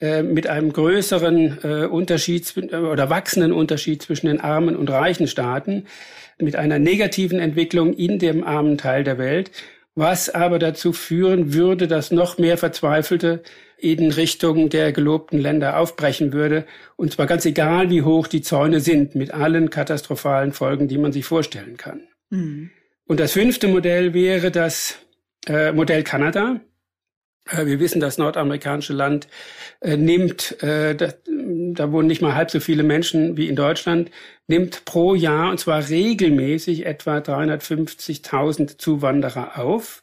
äh, 0.00 0.22
mit 0.22 0.48
einem 0.48 0.72
größeren 0.72 1.88
Unterschied 1.88 2.52
oder 2.56 3.08
wachsenden 3.10 3.52
Unterschied 3.52 4.02
zwischen 4.02 4.26
den 4.26 4.40
armen 4.40 4.76
und 4.76 4.90
reichen 4.90 5.28
Staaten, 5.28 5.86
mit 6.38 6.56
einer 6.56 6.78
negativen 6.78 7.38
Entwicklung 7.38 7.94
in 7.94 8.18
dem 8.18 8.44
armen 8.44 8.76
Teil 8.76 9.04
der 9.04 9.16
Welt 9.16 9.50
was 9.96 10.28
aber 10.28 10.58
dazu 10.58 10.92
führen 10.92 11.54
würde, 11.54 11.88
dass 11.88 12.12
noch 12.12 12.38
mehr 12.38 12.58
Verzweifelte 12.58 13.42
in 13.78 14.12
Richtung 14.12 14.68
der 14.68 14.92
gelobten 14.92 15.38
Länder 15.38 15.78
aufbrechen 15.78 16.32
würde. 16.32 16.66
Und 16.96 17.14
zwar 17.14 17.26
ganz 17.26 17.44
egal, 17.46 17.90
wie 17.90 18.02
hoch 18.02 18.26
die 18.26 18.42
Zäune 18.42 18.80
sind, 18.80 19.14
mit 19.14 19.32
allen 19.32 19.70
katastrophalen 19.70 20.52
Folgen, 20.52 20.86
die 20.86 20.98
man 20.98 21.12
sich 21.12 21.24
vorstellen 21.24 21.76
kann. 21.76 22.02
Mhm. 22.30 22.70
Und 23.06 23.20
das 23.20 23.32
fünfte 23.32 23.68
Modell 23.68 24.14
wäre 24.14 24.50
das 24.50 24.98
äh, 25.46 25.72
Modell 25.72 26.04
Kanada. 26.04 26.60
Äh, 27.50 27.66
wir 27.66 27.80
wissen, 27.80 28.00
das 28.00 28.18
nordamerikanische 28.18 28.92
Land 28.92 29.28
äh, 29.80 29.96
nimmt, 29.96 30.62
äh, 30.62 30.94
das, 30.94 31.16
da 31.26 31.92
wohnen 31.92 32.08
nicht 32.08 32.22
mal 32.22 32.34
halb 32.34 32.50
so 32.50 32.60
viele 32.60 32.82
Menschen 32.82 33.36
wie 33.36 33.48
in 33.48 33.56
Deutschland, 33.56 34.10
nimmt 34.46 34.84
pro 34.84 35.14
Jahr, 35.14 35.50
und 35.50 35.58
zwar 35.58 35.88
regelmäßig, 35.88 36.86
etwa 36.86 37.18
350.000 37.18 38.78
Zuwanderer 38.78 39.58
auf, 39.58 40.02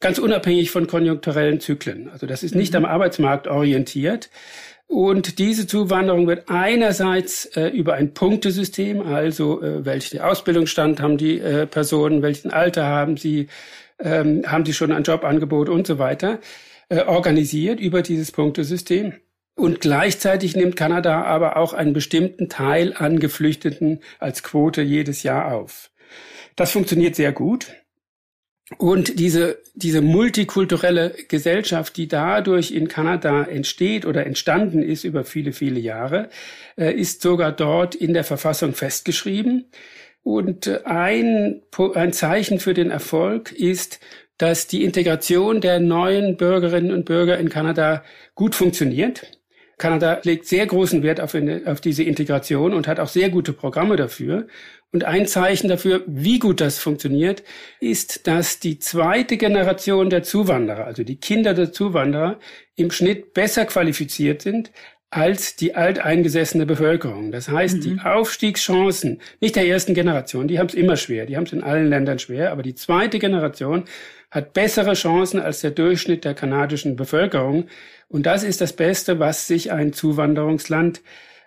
ganz 0.00 0.18
unabhängig 0.18 0.70
von 0.70 0.86
konjunkturellen 0.86 1.60
Zyklen. 1.60 2.08
Also 2.10 2.26
das 2.26 2.42
ist 2.42 2.54
nicht 2.54 2.72
mhm. 2.72 2.78
am 2.78 2.84
Arbeitsmarkt 2.86 3.48
orientiert. 3.48 4.30
Und 4.94 5.40
diese 5.40 5.66
Zuwanderung 5.66 6.28
wird 6.28 6.48
einerseits 6.48 7.46
äh, 7.56 7.66
über 7.66 7.94
ein 7.94 8.14
Punktesystem, 8.14 9.02
also 9.02 9.60
äh, 9.60 9.84
welchen 9.84 10.20
Ausbildungsstand 10.20 11.00
haben 11.00 11.18
die 11.18 11.40
äh, 11.40 11.66
Personen, 11.66 12.22
welchen 12.22 12.52
Alter 12.52 12.86
haben 12.86 13.16
sie, 13.16 13.48
ähm, 13.98 14.44
haben 14.46 14.64
sie 14.64 14.72
schon 14.72 14.92
ein 14.92 15.02
Jobangebot 15.02 15.68
und 15.68 15.88
so 15.88 15.98
weiter, 15.98 16.38
äh, 16.90 17.02
organisiert 17.02 17.80
über 17.80 18.02
dieses 18.02 18.30
Punktesystem. 18.30 19.14
Und 19.56 19.80
gleichzeitig 19.80 20.54
nimmt 20.54 20.76
Kanada 20.76 21.24
aber 21.24 21.56
auch 21.56 21.72
einen 21.72 21.92
bestimmten 21.92 22.48
Teil 22.48 22.94
an 22.96 23.18
Geflüchteten 23.18 23.98
als 24.20 24.44
Quote 24.44 24.80
jedes 24.80 25.24
Jahr 25.24 25.56
auf. 25.56 25.90
Das 26.54 26.70
funktioniert 26.70 27.16
sehr 27.16 27.32
gut. 27.32 27.72
Und 28.78 29.18
diese, 29.18 29.58
diese 29.74 30.00
multikulturelle 30.00 31.14
Gesellschaft, 31.28 31.96
die 31.98 32.08
dadurch 32.08 32.70
in 32.70 32.88
Kanada 32.88 33.42
entsteht 33.44 34.06
oder 34.06 34.24
entstanden 34.24 34.82
ist 34.82 35.04
über 35.04 35.24
viele, 35.24 35.52
viele 35.52 35.78
Jahre, 35.78 36.30
äh, 36.76 36.92
ist 36.92 37.20
sogar 37.20 37.52
dort 37.52 37.94
in 37.94 38.14
der 38.14 38.24
Verfassung 38.24 38.72
festgeschrieben. 38.72 39.66
Und 40.22 40.86
ein, 40.86 41.62
ein 41.94 42.12
Zeichen 42.14 42.58
für 42.58 42.72
den 42.72 42.90
Erfolg 42.90 43.52
ist, 43.52 44.00
dass 44.38 44.66
die 44.66 44.82
Integration 44.82 45.60
der 45.60 45.78
neuen 45.78 46.38
Bürgerinnen 46.38 46.90
und 46.90 47.04
Bürger 47.04 47.38
in 47.38 47.50
Kanada 47.50 48.02
gut 48.34 48.54
funktioniert. 48.54 49.38
Kanada 49.78 50.20
legt 50.22 50.46
sehr 50.46 50.66
großen 50.66 51.02
Wert 51.02 51.20
auf, 51.20 51.34
eine, 51.34 51.62
auf 51.66 51.80
diese 51.80 52.02
Integration 52.02 52.74
und 52.74 52.86
hat 52.86 53.00
auch 53.00 53.08
sehr 53.08 53.30
gute 53.30 53.52
Programme 53.52 53.96
dafür. 53.96 54.46
Und 54.92 55.02
ein 55.02 55.26
Zeichen 55.26 55.68
dafür, 55.68 56.04
wie 56.06 56.38
gut 56.38 56.60
das 56.60 56.78
funktioniert, 56.78 57.42
ist, 57.80 58.28
dass 58.28 58.60
die 58.60 58.78
zweite 58.78 59.36
Generation 59.36 60.08
der 60.08 60.22
Zuwanderer, 60.22 60.84
also 60.84 61.02
die 61.02 61.16
Kinder 61.16 61.52
der 61.52 61.72
Zuwanderer, 61.72 62.38
im 62.76 62.92
Schnitt 62.92 63.34
besser 63.34 63.64
qualifiziert 63.64 64.42
sind 64.42 64.70
als 65.10 65.54
die 65.54 65.76
alteingesessene 65.76 66.66
Bevölkerung. 66.66 67.30
Das 67.30 67.48
heißt, 67.48 67.76
mhm. 67.76 67.80
die 67.80 68.00
Aufstiegschancen, 68.04 69.20
nicht 69.40 69.54
der 69.54 69.66
ersten 69.66 69.94
Generation, 69.94 70.48
die 70.48 70.58
haben 70.58 70.66
es 70.66 70.74
immer 70.74 70.96
schwer, 70.96 71.26
die 71.26 71.36
haben 71.36 71.44
es 71.44 71.52
in 71.52 71.62
allen 71.62 71.88
Ländern 71.88 72.18
schwer, 72.18 72.50
aber 72.50 72.62
die 72.62 72.74
zweite 72.74 73.20
Generation 73.20 73.84
hat 74.34 74.52
bessere 74.52 74.94
Chancen 74.94 75.38
als 75.38 75.60
der 75.60 75.70
Durchschnitt 75.70 76.24
der 76.24 76.34
kanadischen 76.34 76.96
Bevölkerung. 76.96 77.68
Und 78.08 78.26
das 78.26 78.42
ist 78.42 78.60
das 78.60 78.72
Beste, 78.72 79.20
was 79.20 79.46
sich 79.46 79.70
ein 79.70 79.92
Zuwanderungsland 79.92 81.02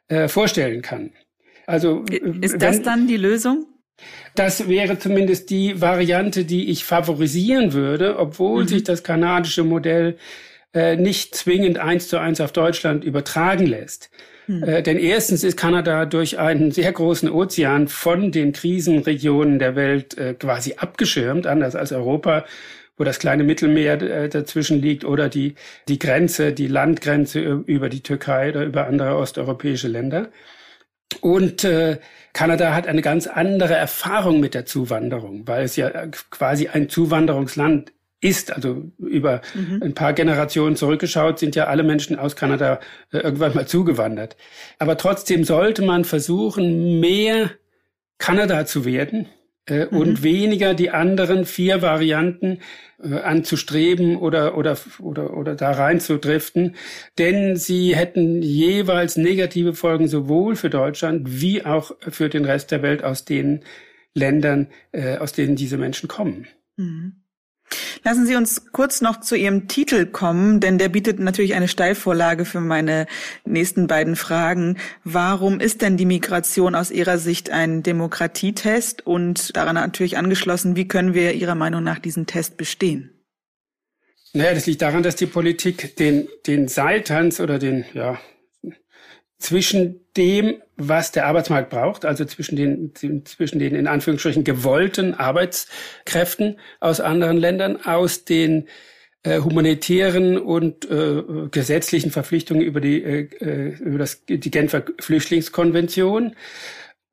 äh, 0.07 0.29
vorstellen 0.29 0.81
kann. 0.81 1.11
Also 1.65 2.05
ist 2.41 2.61
das 2.61 2.81
dann 2.81 3.09
die 3.09 3.17
Lösung? 3.17 3.65
Das 4.35 4.69
wäre 4.69 4.97
zumindest 4.97 5.49
die 5.49 5.81
Variante, 5.81 6.45
die 6.45 6.69
ich 6.69 6.85
favorisieren 6.85 7.73
würde, 7.73 8.17
obwohl 8.17 8.63
mhm. 8.63 8.67
sich 8.69 8.83
das 8.85 9.03
kanadische 9.03 9.65
Modell 9.65 10.17
äh, 10.73 10.95
nicht 10.95 11.35
zwingend 11.35 11.79
eins 11.79 12.07
zu 12.07 12.17
eins 12.19 12.39
auf 12.39 12.53
Deutschland 12.53 13.03
übertragen 13.03 13.65
lässt. 13.65 14.11
Mhm. 14.47 14.63
Äh, 14.63 14.81
denn 14.81 14.97
erstens 14.97 15.43
ist 15.43 15.57
Kanada 15.57 16.05
durch 16.05 16.39
einen 16.39 16.71
sehr 16.71 16.91
großen 16.91 17.29
Ozean 17.29 17.87
von 17.87 18.31
den 18.31 18.53
Krisenregionen 18.53 19.59
der 19.59 19.75
Welt 19.75 20.17
äh, 20.17 20.33
quasi 20.33 20.75
abgeschirmt, 20.77 21.45
anders 21.45 21.75
als 21.75 21.91
Europa, 21.91 22.45
wo 22.97 23.03
das 23.03 23.19
kleine 23.19 23.43
Mittelmeer 23.43 24.01
äh, 24.01 24.29
dazwischen 24.29 24.81
liegt 24.81 25.05
oder 25.05 25.29
die, 25.29 25.55
die 25.87 25.99
Grenze, 25.99 26.53
die 26.53 26.67
Landgrenze 26.67 27.39
über 27.41 27.89
die 27.89 28.01
Türkei 28.01 28.49
oder 28.49 28.65
über 28.65 28.87
andere 28.87 29.15
osteuropäische 29.15 29.87
Länder. 29.87 30.29
Und 31.21 31.63
äh, 31.63 31.99
Kanada 32.33 32.73
hat 32.73 32.87
eine 32.87 33.01
ganz 33.01 33.27
andere 33.27 33.75
Erfahrung 33.75 34.39
mit 34.39 34.53
der 34.53 34.65
Zuwanderung, 34.65 35.47
weil 35.47 35.63
es 35.63 35.75
ja 35.75 35.89
äh, 35.89 36.09
quasi 36.29 36.67
ein 36.67 36.89
Zuwanderungsland 36.89 37.91
ist. 38.21 38.51
Also 38.51 38.83
über 38.97 39.41
mhm. 39.53 39.81
ein 39.83 39.93
paar 39.93 40.13
Generationen 40.13 40.75
zurückgeschaut 40.75 41.39
sind 41.39 41.55
ja 41.55 41.65
alle 41.65 41.83
Menschen 41.83 42.17
aus 42.17 42.35
Kanada 42.35 42.79
äh, 43.11 43.19
irgendwann 43.19 43.53
mal 43.53 43.67
zugewandert. 43.67 44.35
Aber 44.79 44.97
trotzdem 44.97 45.43
sollte 45.43 45.83
man 45.83 46.03
versuchen, 46.03 46.99
mehr 46.99 47.51
Kanada 48.17 48.65
zu 48.65 48.85
werden 48.85 49.27
äh, 49.67 49.85
mhm. 49.85 49.97
und 49.97 50.23
weniger 50.23 50.73
die 50.73 50.89
anderen 50.89 51.45
vier 51.45 51.81
Varianten 51.81 52.59
äh, 53.03 53.19
anzustreben 53.19 54.17
oder, 54.17 54.57
oder, 54.57 54.75
oder, 54.99 55.37
oder 55.37 55.55
da 55.55 55.71
reinzudriften. 55.71 56.75
Denn 57.19 57.55
sie 57.55 57.95
hätten 57.95 58.41
jeweils 58.41 59.17
negative 59.17 59.73
Folgen 59.73 60.07
sowohl 60.07 60.55
für 60.55 60.71
Deutschland 60.71 61.41
wie 61.41 61.63
auch 61.63 61.91
für 61.99 62.29
den 62.29 62.45
Rest 62.45 62.71
der 62.71 62.81
Welt 62.81 63.03
aus 63.03 63.25
den 63.25 63.63
Ländern, 64.15 64.67
äh, 64.91 65.17
aus 65.17 65.33
denen 65.33 65.55
diese 65.55 65.77
Menschen 65.77 66.07
kommen. 66.07 66.47
Mhm. 66.77 67.26
Lassen 68.03 68.25
Sie 68.25 68.35
uns 68.35 68.71
kurz 68.71 69.01
noch 69.01 69.19
zu 69.19 69.35
Ihrem 69.35 69.67
Titel 69.67 70.05
kommen, 70.05 70.59
denn 70.59 70.77
der 70.77 70.89
bietet 70.89 71.19
natürlich 71.19 71.55
eine 71.55 71.67
Steilvorlage 71.67 72.45
für 72.45 72.61
meine 72.61 73.05
nächsten 73.45 73.87
beiden 73.87 74.15
Fragen. 74.15 74.77
Warum 75.03 75.59
ist 75.59 75.81
denn 75.81 75.97
die 75.97 76.05
Migration 76.05 76.75
aus 76.75 76.91
Ihrer 76.91 77.17
Sicht 77.17 77.49
ein 77.49 77.83
Demokratietest 77.83 79.05
und 79.05 79.55
daran 79.57 79.75
natürlich 79.75 80.17
angeschlossen, 80.17 80.75
wie 80.75 80.87
können 80.87 81.13
wir 81.13 81.33
Ihrer 81.33 81.55
Meinung 81.55 81.83
nach 81.83 81.99
diesen 81.99 82.25
Test 82.25 82.57
bestehen? 82.57 83.11
Naja, 84.33 84.53
das 84.53 84.67
liegt 84.67 84.81
daran, 84.81 85.03
dass 85.03 85.15
die 85.15 85.25
Politik 85.25 85.95
den, 85.97 86.27
den 86.45 86.67
Seiltanz 86.67 87.39
oder 87.39 87.59
den, 87.59 87.85
ja, 87.93 88.19
zwischen 89.39 90.01
dem, 90.15 90.61
was 90.75 91.11
der 91.11 91.27
Arbeitsmarkt 91.27 91.69
braucht, 91.69 92.05
also 92.05 92.25
zwischen 92.25 92.55
den, 92.55 93.25
zwischen 93.25 93.59
den 93.59 93.75
in 93.75 93.87
Anführungsstrichen 93.87 94.43
gewollten 94.43 95.13
Arbeitskräften 95.13 96.59
aus 96.79 96.99
anderen 96.99 97.37
Ländern, 97.37 97.83
aus 97.85 98.25
den 98.25 98.67
äh, 99.23 99.39
humanitären 99.39 100.37
und 100.37 100.89
äh, 100.89 101.23
gesetzlichen 101.51 102.11
Verpflichtungen 102.11 102.61
über 102.61 102.81
die, 102.81 103.03
äh, 103.03 103.29
äh 103.39 103.75
über 103.79 103.99
das, 103.99 104.25
die 104.25 104.51
Genfer 104.51 104.83
Flüchtlingskonvention 104.99 106.35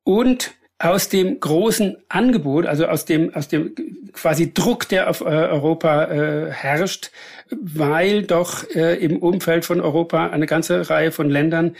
und 0.03 0.53
aus 0.77 1.07
dem 1.07 1.39
großen 1.39 1.97
Angebot, 2.09 2.65
also 2.65 2.87
aus 2.87 3.05
dem, 3.05 3.33
aus 3.33 3.47
dem 3.47 3.73
quasi 4.11 4.53
Druck, 4.53 4.89
der 4.89 5.09
auf 5.09 5.21
äh, 5.21 5.23
Europa 5.23 6.05
äh, 6.05 6.51
herrscht, 6.51 7.11
weil 7.49 8.23
doch 8.23 8.69
äh, 8.75 8.95
im 8.95 9.17
Umfeld 9.17 9.65
von 9.65 9.79
Europa 9.79 10.27
eine 10.27 10.45
ganze 10.47 10.89
Reihe 10.89 11.11
von 11.11 11.29
Ländern 11.29 11.75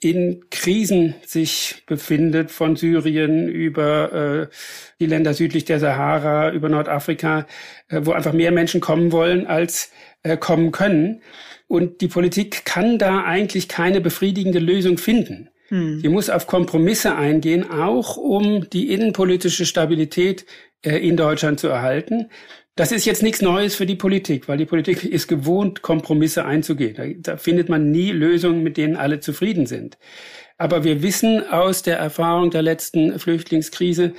in 0.00 0.44
Krisen 0.50 1.14
sich 1.24 1.82
befindet, 1.86 2.50
von 2.50 2.76
Syrien 2.76 3.48
über 3.48 4.12
äh, 4.12 4.54
die 5.00 5.06
Länder 5.06 5.32
südlich 5.32 5.64
der 5.64 5.80
Sahara, 5.80 6.52
über 6.52 6.68
Nordafrika, 6.68 7.46
äh, 7.88 8.00
wo 8.04 8.12
einfach 8.12 8.32
mehr 8.32 8.52
Menschen 8.52 8.80
kommen 8.80 9.10
wollen, 9.10 9.46
als 9.46 9.90
äh, 10.22 10.36
kommen 10.36 10.70
können. 10.70 11.22
Und 11.66 12.00
die 12.00 12.08
Politik 12.08 12.64
kann 12.64 12.98
da 12.98 13.24
eigentlich 13.24 13.68
keine 13.68 14.00
befriedigende 14.00 14.58
Lösung 14.58 14.98
finden. 14.98 15.48
Hm. 15.68 16.00
Sie 16.00 16.08
muss 16.08 16.30
auf 16.30 16.46
Kompromisse 16.46 17.16
eingehen, 17.16 17.70
auch 17.70 18.16
um 18.16 18.68
die 18.70 18.92
innenpolitische 18.92 19.66
Stabilität 19.66 20.46
äh, 20.82 20.96
in 20.96 21.16
Deutschland 21.16 21.60
zu 21.60 21.68
erhalten. 21.68 22.30
Das 22.76 22.92
ist 22.92 23.06
jetzt 23.06 23.22
nichts 23.22 23.40
Neues 23.40 23.74
für 23.74 23.86
die 23.86 23.96
Politik, 23.96 24.48
weil 24.48 24.58
die 24.58 24.66
Politik 24.66 25.02
ist 25.10 25.28
gewohnt, 25.28 25.82
Kompromisse 25.82 26.44
einzugehen. 26.44 26.94
Da, 26.94 27.32
da, 27.32 27.36
findet 27.38 27.68
man 27.68 27.90
nie 27.90 28.12
Lösungen, 28.12 28.62
mit 28.62 28.76
denen 28.76 28.96
alle 28.96 29.20
zufrieden 29.20 29.66
sind. 29.66 29.98
Aber 30.58 30.84
wir 30.84 31.02
wissen 31.02 31.46
aus 31.48 31.82
der 31.82 31.98
Erfahrung 31.98 32.50
der 32.50 32.62
letzten 32.62 33.18
Flüchtlingskrise, 33.18 34.12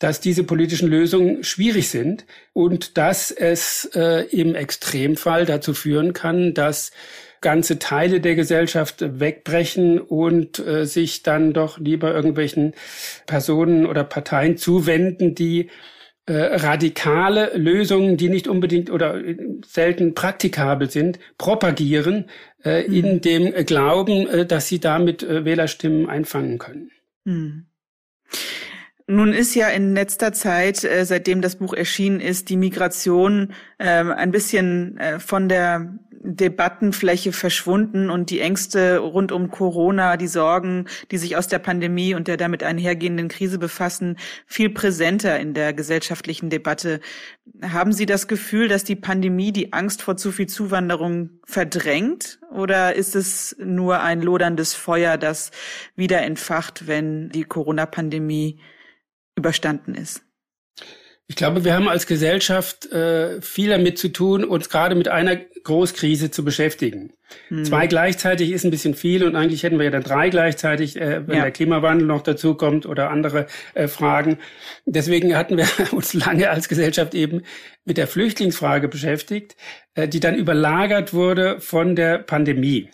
dass 0.00 0.20
diese 0.20 0.44
politischen 0.44 0.88
Lösungen 0.88 1.44
schwierig 1.44 1.90
sind 1.90 2.26
und 2.52 2.96
dass 2.96 3.30
es 3.30 3.90
äh, 3.94 4.24
im 4.30 4.54
Extremfall 4.54 5.44
dazu 5.46 5.74
führen 5.74 6.12
kann, 6.12 6.54
dass 6.54 6.90
ganze 7.40 7.78
Teile 7.78 8.20
der 8.20 8.34
Gesellschaft 8.34 9.20
wegbrechen 9.20 9.98
und 9.98 10.58
äh, 10.58 10.84
sich 10.84 11.22
dann 11.22 11.52
doch 11.52 11.78
lieber 11.78 12.12
irgendwelchen 12.12 12.74
Personen 13.26 13.86
oder 13.86 14.04
Parteien 14.04 14.56
zuwenden, 14.56 15.34
die 15.34 15.70
äh, 16.26 16.34
radikale 16.34 17.56
Lösungen, 17.56 18.16
die 18.16 18.28
nicht 18.28 18.46
unbedingt 18.46 18.90
oder 18.90 19.20
selten 19.66 20.14
praktikabel 20.14 20.90
sind, 20.90 21.18
propagieren 21.38 22.26
äh, 22.62 22.86
mhm. 22.86 22.94
in 22.94 23.20
dem 23.20 23.66
Glauben, 23.66 24.28
äh, 24.28 24.46
dass 24.46 24.68
sie 24.68 24.78
damit 24.78 25.22
äh, 25.22 25.44
Wählerstimmen 25.44 26.08
einfangen 26.08 26.58
können. 26.58 26.90
Mhm. 27.24 27.66
Nun 29.10 29.32
ist 29.32 29.56
ja 29.56 29.66
in 29.66 29.92
letzter 29.92 30.32
Zeit, 30.32 30.84
äh, 30.84 31.04
seitdem 31.04 31.42
das 31.42 31.56
Buch 31.56 31.74
erschienen 31.74 32.20
ist, 32.20 32.48
die 32.48 32.56
Migration 32.56 33.52
äh, 33.78 34.04
ein 34.04 34.30
bisschen 34.30 34.98
äh, 34.98 35.18
von 35.18 35.48
der 35.48 35.98
Debattenfläche 36.22 37.32
verschwunden 37.32 38.08
und 38.08 38.30
die 38.30 38.38
Ängste 38.38 38.98
rund 38.98 39.32
um 39.32 39.50
Corona, 39.50 40.16
die 40.16 40.28
Sorgen, 40.28 40.86
die 41.10 41.18
sich 41.18 41.36
aus 41.36 41.48
der 41.48 41.58
Pandemie 41.58 42.14
und 42.14 42.28
der 42.28 42.36
damit 42.36 42.62
einhergehenden 42.62 43.26
Krise 43.26 43.58
befassen, 43.58 44.16
viel 44.46 44.70
präsenter 44.70 45.40
in 45.40 45.54
der 45.54 45.72
gesellschaftlichen 45.72 46.48
Debatte. 46.48 47.00
Haben 47.62 47.92
Sie 47.92 48.06
das 48.06 48.28
Gefühl, 48.28 48.68
dass 48.68 48.84
die 48.84 48.96
Pandemie 48.96 49.50
die 49.50 49.72
Angst 49.72 50.02
vor 50.02 50.18
zu 50.18 50.30
viel 50.30 50.46
Zuwanderung 50.46 51.30
verdrängt? 51.46 52.38
Oder 52.52 52.94
ist 52.94 53.16
es 53.16 53.56
nur 53.58 54.02
ein 54.02 54.22
loderndes 54.22 54.74
Feuer, 54.74 55.16
das 55.16 55.50
wieder 55.96 56.22
entfacht, 56.22 56.86
wenn 56.86 57.30
die 57.30 57.42
Corona-Pandemie 57.42 58.60
überstanden 59.36 59.94
ist? 59.94 60.22
Ich 61.30 61.36
glaube, 61.36 61.64
wir 61.64 61.74
haben 61.74 61.88
als 61.88 62.08
Gesellschaft 62.08 62.90
äh, 62.90 63.40
viel 63.40 63.70
damit 63.70 63.98
zu 63.98 64.08
tun, 64.08 64.44
uns 64.44 64.68
gerade 64.68 64.96
mit 64.96 65.06
einer 65.06 65.36
Großkrise 65.62 66.32
zu 66.32 66.44
beschäftigen. 66.44 67.12
Mhm. 67.50 67.64
Zwei 67.64 67.86
gleichzeitig 67.86 68.50
ist 68.50 68.64
ein 68.64 68.72
bisschen 68.72 68.94
viel 68.94 69.22
und 69.22 69.36
eigentlich 69.36 69.62
hätten 69.62 69.78
wir 69.78 69.84
ja 69.84 69.92
dann 69.92 70.02
drei 70.02 70.28
gleichzeitig, 70.28 71.00
äh, 71.00 71.28
wenn 71.28 71.36
ja. 71.36 71.42
der 71.42 71.52
Klimawandel 71.52 72.06
noch 72.06 72.22
dazu 72.22 72.56
kommt 72.56 72.84
oder 72.84 73.10
andere 73.10 73.46
äh, 73.74 73.86
Fragen. 73.86 74.38
Deswegen 74.86 75.36
hatten 75.36 75.56
wir 75.56 75.68
uns 75.92 76.14
lange 76.14 76.50
als 76.50 76.68
Gesellschaft 76.68 77.14
eben 77.14 77.42
mit 77.84 77.96
der 77.96 78.08
Flüchtlingsfrage 78.08 78.88
beschäftigt, 78.88 79.54
äh, 79.94 80.08
die 80.08 80.18
dann 80.18 80.34
überlagert 80.34 81.14
wurde 81.14 81.60
von 81.60 81.94
der 81.94 82.18
Pandemie. 82.18 82.90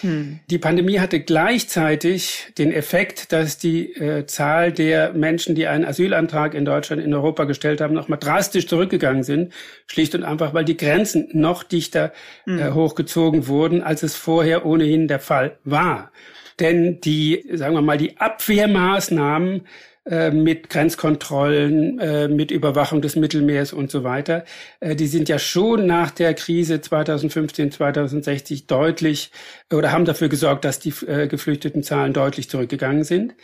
Hm. 0.00 0.40
Die 0.50 0.58
Pandemie 0.58 0.98
hatte 0.98 1.20
gleichzeitig 1.20 2.48
den 2.58 2.72
Effekt, 2.72 3.32
dass 3.32 3.58
die 3.58 3.92
äh, 3.94 4.26
Zahl 4.26 4.72
der 4.72 5.12
Menschen, 5.12 5.54
die 5.54 5.66
einen 5.66 5.84
Asylantrag 5.84 6.54
in 6.54 6.64
Deutschland, 6.64 7.02
in 7.02 7.12
Europa 7.12 7.44
gestellt 7.44 7.80
haben, 7.80 7.94
nochmal 7.94 8.18
drastisch 8.18 8.66
zurückgegangen 8.66 9.22
sind. 9.22 9.52
Schlicht 9.86 10.14
und 10.14 10.24
einfach, 10.24 10.54
weil 10.54 10.64
die 10.64 10.76
Grenzen 10.76 11.28
noch 11.32 11.62
dichter 11.62 12.12
hm. 12.44 12.58
äh, 12.58 12.70
hochgezogen 12.72 13.46
wurden, 13.46 13.82
als 13.82 14.02
es 14.02 14.16
vorher 14.16 14.66
ohnehin 14.66 15.08
der 15.08 15.20
Fall 15.20 15.58
war. 15.64 16.10
Denn 16.58 17.00
die, 17.00 17.44
sagen 17.52 17.74
wir 17.74 17.82
mal, 17.82 17.96
die 17.96 18.18
Abwehrmaßnahmen 18.18 19.62
äh, 20.06 20.30
mit 20.30 20.70
Grenzkontrollen, 20.70 21.98
äh, 21.98 22.26
mit 22.28 22.50
Überwachung 22.50 23.02
des 23.02 23.16
Mittelmeers 23.16 23.74
und 23.74 23.90
so 23.90 24.02
weiter. 24.02 24.46
Äh, 24.80 24.96
die 24.96 25.06
sind 25.06 25.28
ja 25.28 25.38
schon 25.38 25.86
nach 25.86 26.10
der 26.10 26.32
Krise 26.32 26.80
2015, 26.80 27.70
2060 27.70 28.66
deutlich 28.66 29.30
oder 29.70 29.92
haben 29.92 30.06
dafür 30.06 30.30
gesorgt, 30.30 30.64
dass 30.64 30.78
die 30.78 30.94
geflüchteten 31.28 31.82
Zahlen 31.82 32.14
deutlich 32.14 32.48
zurückgegangen 32.48 33.04
sind. 33.04 33.34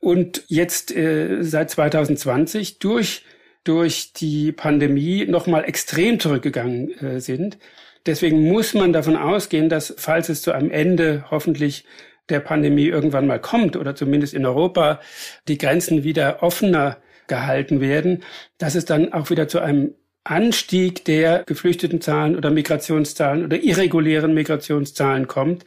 Und 0.00 0.42
jetzt 0.48 0.92
seit 1.40 1.70
2020 1.70 2.80
durch 2.80 3.22
durch 3.62 4.12
die 4.12 4.50
Pandemie 4.50 5.24
nochmal 5.26 5.64
extrem 5.64 6.18
zurückgegangen 6.18 7.20
sind. 7.20 7.58
Deswegen 8.06 8.48
muss 8.48 8.74
man 8.74 8.92
davon 8.92 9.16
ausgehen, 9.16 9.68
dass 9.68 9.94
falls 9.96 10.28
es 10.28 10.42
zu 10.42 10.50
einem 10.50 10.72
Ende 10.72 11.26
hoffentlich 11.30 11.84
der 12.28 12.40
Pandemie 12.40 12.86
irgendwann 12.86 13.26
mal 13.26 13.40
kommt 13.40 13.76
oder 13.76 13.94
zumindest 13.94 14.34
in 14.34 14.46
Europa 14.46 15.00
die 15.48 15.58
Grenzen 15.58 16.04
wieder 16.04 16.42
offener 16.42 16.98
gehalten 17.28 17.80
werden, 17.80 18.22
dass 18.58 18.74
es 18.74 18.84
dann 18.84 19.12
auch 19.12 19.30
wieder 19.30 19.48
zu 19.48 19.60
einem 19.60 19.94
Anstieg 20.24 21.04
der 21.04 21.44
geflüchteten 21.44 22.00
Zahlen 22.00 22.36
oder 22.36 22.50
Migrationszahlen 22.50 23.44
oder 23.44 23.62
irregulären 23.62 24.34
Migrationszahlen 24.34 25.26
kommt. 25.26 25.64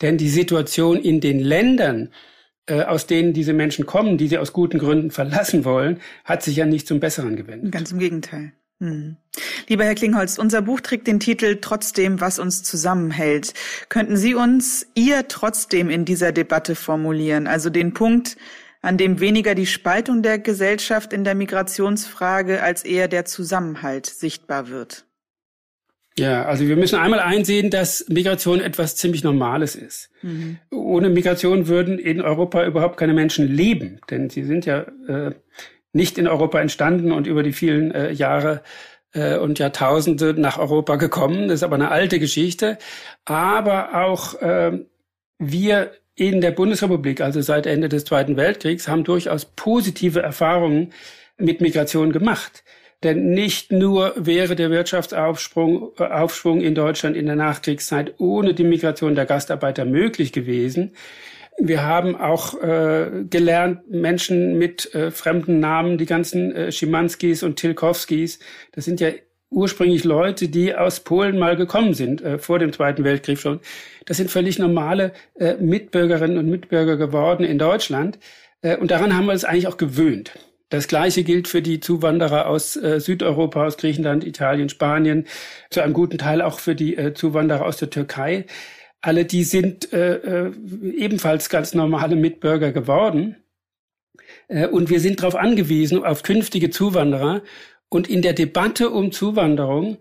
Denn 0.00 0.18
die 0.18 0.28
Situation 0.28 0.96
in 0.96 1.20
den 1.20 1.38
Ländern, 1.38 2.12
äh, 2.66 2.82
aus 2.82 3.06
denen 3.06 3.32
diese 3.32 3.52
Menschen 3.52 3.86
kommen, 3.86 4.18
die 4.18 4.26
sie 4.26 4.38
aus 4.38 4.52
guten 4.52 4.78
Gründen 4.78 5.10
verlassen 5.12 5.64
wollen, 5.64 6.00
hat 6.24 6.42
sich 6.42 6.56
ja 6.56 6.66
nicht 6.66 6.88
zum 6.88 6.98
Besseren 6.98 7.36
gewendet. 7.36 7.70
Ganz 7.70 7.92
im 7.92 8.00
Gegenteil. 8.00 8.52
Hm. 8.82 9.16
Lieber 9.68 9.84
Herr 9.84 9.94
Klingholz, 9.94 10.38
unser 10.38 10.60
Buch 10.60 10.80
trägt 10.80 11.06
den 11.06 11.20
Titel 11.20 11.58
Trotzdem, 11.60 12.20
was 12.20 12.40
uns 12.40 12.64
zusammenhält. 12.64 13.54
Könnten 13.88 14.16
Sie 14.16 14.34
uns 14.34 14.88
Ihr 14.96 15.28
trotzdem 15.28 15.88
in 15.88 16.04
dieser 16.04 16.32
Debatte 16.32 16.74
formulieren? 16.74 17.46
Also 17.46 17.70
den 17.70 17.94
Punkt, 17.94 18.36
an 18.80 18.98
dem 18.98 19.20
weniger 19.20 19.54
die 19.54 19.66
Spaltung 19.66 20.24
der 20.24 20.40
Gesellschaft 20.40 21.12
in 21.12 21.22
der 21.22 21.36
Migrationsfrage 21.36 22.60
als 22.60 22.84
eher 22.84 23.06
der 23.06 23.24
Zusammenhalt 23.24 24.06
sichtbar 24.06 24.68
wird. 24.68 25.04
Ja, 26.18 26.44
also 26.44 26.66
wir 26.66 26.74
müssen 26.74 26.98
einmal 26.98 27.20
einsehen, 27.20 27.70
dass 27.70 28.04
Migration 28.08 28.60
etwas 28.60 28.96
ziemlich 28.96 29.22
Normales 29.22 29.76
ist. 29.76 30.10
Mhm. 30.22 30.58
Ohne 30.72 31.08
Migration 31.08 31.68
würden 31.68 32.00
in 32.00 32.20
Europa 32.20 32.66
überhaupt 32.66 32.96
keine 32.96 33.14
Menschen 33.14 33.46
leben, 33.46 34.00
denn 34.10 34.28
sie 34.28 34.42
sind 34.42 34.66
ja 34.66 34.80
äh, 35.06 35.34
nicht 35.92 36.18
in 36.18 36.26
Europa 36.26 36.60
entstanden 36.60 37.12
und 37.12 37.26
über 37.26 37.42
die 37.42 37.52
vielen 37.52 37.92
äh, 37.92 38.12
Jahre 38.12 38.62
äh, 39.12 39.36
und 39.36 39.58
Jahrtausende 39.58 40.34
nach 40.34 40.58
Europa 40.58 40.96
gekommen. 40.96 41.48
Das 41.48 41.56
ist 41.56 41.62
aber 41.62 41.76
eine 41.76 41.90
alte 41.90 42.18
Geschichte. 42.18 42.78
Aber 43.24 44.06
auch 44.06 44.40
äh, 44.40 44.78
wir 45.38 45.92
in 46.14 46.40
der 46.40 46.50
Bundesrepublik, 46.50 47.20
also 47.20 47.40
seit 47.40 47.66
Ende 47.66 47.88
des 47.88 48.04
Zweiten 48.04 48.36
Weltkriegs, 48.36 48.88
haben 48.88 49.04
durchaus 49.04 49.44
positive 49.44 50.20
Erfahrungen 50.20 50.92
mit 51.38 51.60
Migration 51.60 52.12
gemacht. 52.12 52.64
Denn 53.02 53.30
nicht 53.30 53.72
nur 53.72 54.14
wäre 54.16 54.54
der 54.54 54.70
Wirtschaftsaufschwung 54.70 55.92
äh, 55.98 56.04
Aufschwung 56.04 56.60
in 56.60 56.74
Deutschland 56.74 57.16
in 57.16 57.26
der 57.26 57.36
Nachkriegszeit 57.36 58.14
ohne 58.18 58.54
die 58.54 58.64
Migration 58.64 59.14
der 59.14 59.26
Gastarbeiter 59.26 59.84
möglich 59.84 60.32
gewesen. 60.32 60.94
Wir 61.58 61.82
haben 61.82 62.16
auch 62.16 62.60
äh, 62.62 63.24
gelernt, 63.28 63.88
Menschen 63.90 64.58
mit 64.58 64.94
äh, 64.94 65.10
fremden 65.10 65.60
Namen, 65.60 65.98
die 65.98 66.06
ganzen 66.06 66.52
äh, 66.54 66.72
Schimanskis 66.72 67.42
und 67.42 67.56
Tilkowskis, 67.56 68.38
das 68.72 68.84
sind 68.84 69.00
ja 69.00 69.10
ursprünglich 69.52 70.04
Leute, 70.04 70.48
die 70.48 70.74
aus 70.74 71.00
Polen 71.00 71.38
mal 71.38 71.56
gekommen 71.56 71.94
sind, 71.94 72.22
äh, 72.22 72.38
vor 72.38 72.58
dem 72.58 72.72
Zweiten 72.72 73.04
Weltkrieg 73.04 73.38
schon. 73.38 73.60
Das 74.06 74.16
sind 74.16 74.30
völlig 74.30 74.58
normale 74.58 75.12
äh, 75.38 75.54
Mitbürgerinnen 75.54 76.38
und 76.38 76.48
Mitbürger 76.48 76.96
geworden 76.96 77.44
in 77.44 77.58
Deutschland. 77.58 78.18
Äh, 78.62 78.76
und 78.78 78.90
daran 78.90 79.14
haben 79.14 79.26
wir 79.26 79.32
uns 79.32 79.44
eigentlich 79.44 79.68
auch 79.68 79.76
gewöhnt. 79.76 80.32
Das 80.70 80.88
Gleiche 80.88 81.22
gilt 81.22 81.48
für 81.48 81.60
die 81.60 81.80
Zuwanderer 81.80 82.46
aus 82.46 82.76
äh, 82.76 82.98
Südeuropa, 82.98 83.66
aus 83.66 83.76
Griechenland, 83.76 84.24
Italien, 84.24 84.70
Spanien, 84.70 85.26
zu 85.68 85.82
einem 85.82 85.92
guten 85.92 86.16
Teil 86.16 86.40
auch 86.40 86.58
für 86.58 86.74
die 86.74 86.96
äh, 86.96 87.12
Zuwanderer 87.12 87.66
aus 87.66 87.76
der 87.76 87.90
Türkei. 87.90 88.46
Alle 89.02 89.24
die 89.24 89.44
sind 89.44 89.92
äh, 89.92 90.46
äh 90.46 90.52
ebenfalls 90.96 91.48
ganz 91.48 91.74
normale 91.74 92.16
Mitbürger 92.16 92.72
geworden. 92.72 93.36
Äh, 94.48 94.68
und 94.68 94.90
wir 94.90 95.00
sind 95.00 95.20
darauf 95.20 95.34
angewiesen, 95.36 96.04
auf 96.04 96.22
künftige 96.22 96.70
Zuwanderer. 96.70 97.42
Und 97.88 98.08
in 98.08 98.22
der 98.22 98.32
Debatte 98.32 98.90
um 98.90 99.12
Zuwanderung 99.12 99.98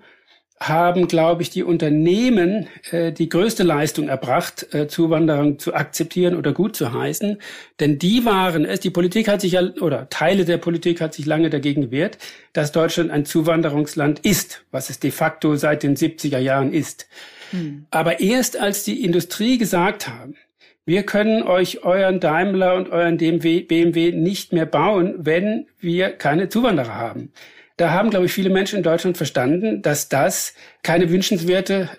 haben, 0.62 1.08
glaube 1.08 1.41
ich, 1.41 1.50
die 1.50 1.63
Unternehmen 1.63 2.67
äh, 2.91 3.12
die 3.12 3.30
größte 3.30 3.63
Leistung 3.63 4.08
erbracht, 4.08 4.71
äh, 4.76 4.88
Zuwanderung 4.88 5.58
zu 5.58 5.74
akzeptieren 5.74 6.36
oder 6.36 6.54
gut 6.54 6.76
zu 6.76 6.93
heißen. 6.93 7.39
Denn 7.80 7.97
die 7.97 8.26
waren 8.26 8.63
es, 8.63 8.80
die 8.80 8.91
Politik 8.91 9.28
hat 9.28 9.41
sich 9.41 9.54
ja, 9.54 9.63
oder 9.82 10.08
Teile 10.10 10.45
der 10.45 10.58
Politik 10.58 11.02
hat 11.02 11.15
sich 11.15 11.26
lange 11.26 11.50
dagegen 11.50 11.82
gewehrt, 11.82 12.19
dass 12.54 12.71
Deutschland 12.71 13.10
ein 13.10 13.26
Zuwanderungsland 13.26 14.19
ist, 14.19 14.63
was 14.69 14.91
es 14.91 15.00
de 15.00 15.10
facto 15.10 15.56
seit 15.56 15.82
den 15.82 15.95
70er 15.95 16.38
Jahren 16.38 16.74
ist. 16.74 17.08
Hm. 17.50 17.88
Aber 17.89 18.19
erst 18.19 18.56
als 18.56 18.84
die 18.84 19.04
Industrie 19.04 19.58
gesagt 19.58 20.08
haben, 20.08 20.36
wir 20.86 21.04
können 21.04 21.41
euch 21.41 21.84
euren 21.84 22.19
Daimler 22.19 22.76
und 22.76 22.89
euren 22.89 23.17
BMW 23.17 24.12
nicht 24.12 24.54
mehr 24.54 24.67
bauen, 24.67 25.15
wenn 25.17 25.65
wir 25.80 26.12
keine 26.12 26.50
Zuwanderer 26.50 26.95
haben 26.95 27.32
da 27.77 27.91
haben, 27.91 28.10
glaube 28.10 28.25
ich, 28.25 28.34
viele 28.34 28.49
Menschen 28.49 28.77
in 28.77 28.84
Deutschland 28.84 29.17
verstanden, 29.17 29.81
dass 29.81 30.10
das 30.10 30.53
keine 30.84 31.10
wünschenswerte 31.10 31.89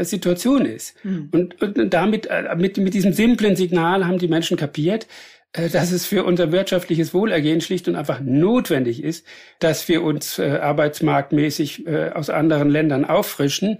äh, 0.00 0.04
Situation 0.04 0.66
ist. 0.66 0.94
Mhm. 1.04 1.28
Und, 1.32 1.62
und 1.62 1.92
damit, 1.92 2.26
äh, 2.26 2.54
mit, 2.56 2.76
mit 2.76 2.94
diesem 2.94 3.12
simplen 3.12 3.56
Signal 3.56 4.06
haben 4.06 4.18
die 4.18 4.28
Menschen 4.28 4.56
kapiert, 4.56 5.06
äh, 5.52 5.68
dass 5.68 5.92
es 5.92 6.06
für 6.06 6.24
unser 6.24 6.52
wirtschaftliches 6.52 7.12
Wohlergehen 7.14 7.60
schlicht 7.60 7.88
und 7.88 7.96
einfach 7.96 8.20
notwendig 8.20 9.02
ist, 9.02 9.26
dass 9.58 9.88
wir 9.88 10.02
uns 10.02 10.38
äh, 10.38 10.58
arbeitsmarktmäßig 10.58 11.86
äh, 11.86 12.10
aus 12.10 12.30
anderen 12.30 12.70
Ländern 12.70 13.04
auffrischen. 13.04 13.78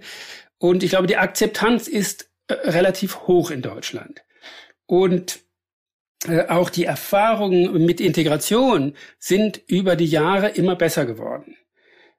Und 0.57 0.83
ich 0.83 0.91
glaube, 0.91 1.07
die 1.07 1.17
Akzeptanz 1.17 1.87
ist 1.87 2.29
äh, 2.47 2.53
relativ 2.53 3.27
hoch 3.27 3.51
in 3.51 3.61
Deutschland. 3.61 4.23
Und 4.85 5.42
auch 6.47 6.69
die 6.69 6.85
Erfahrungen 6.85 7.85
mit 7.85 7.99
Integration 7.99 8.93
sind 9.19 9.61
über 9.67 9.95
die 9.95 10.05
Jahre 10.05 10.49
immer 10.49 10.75
besser 10.75 11.05
geworden. 11.05 11.55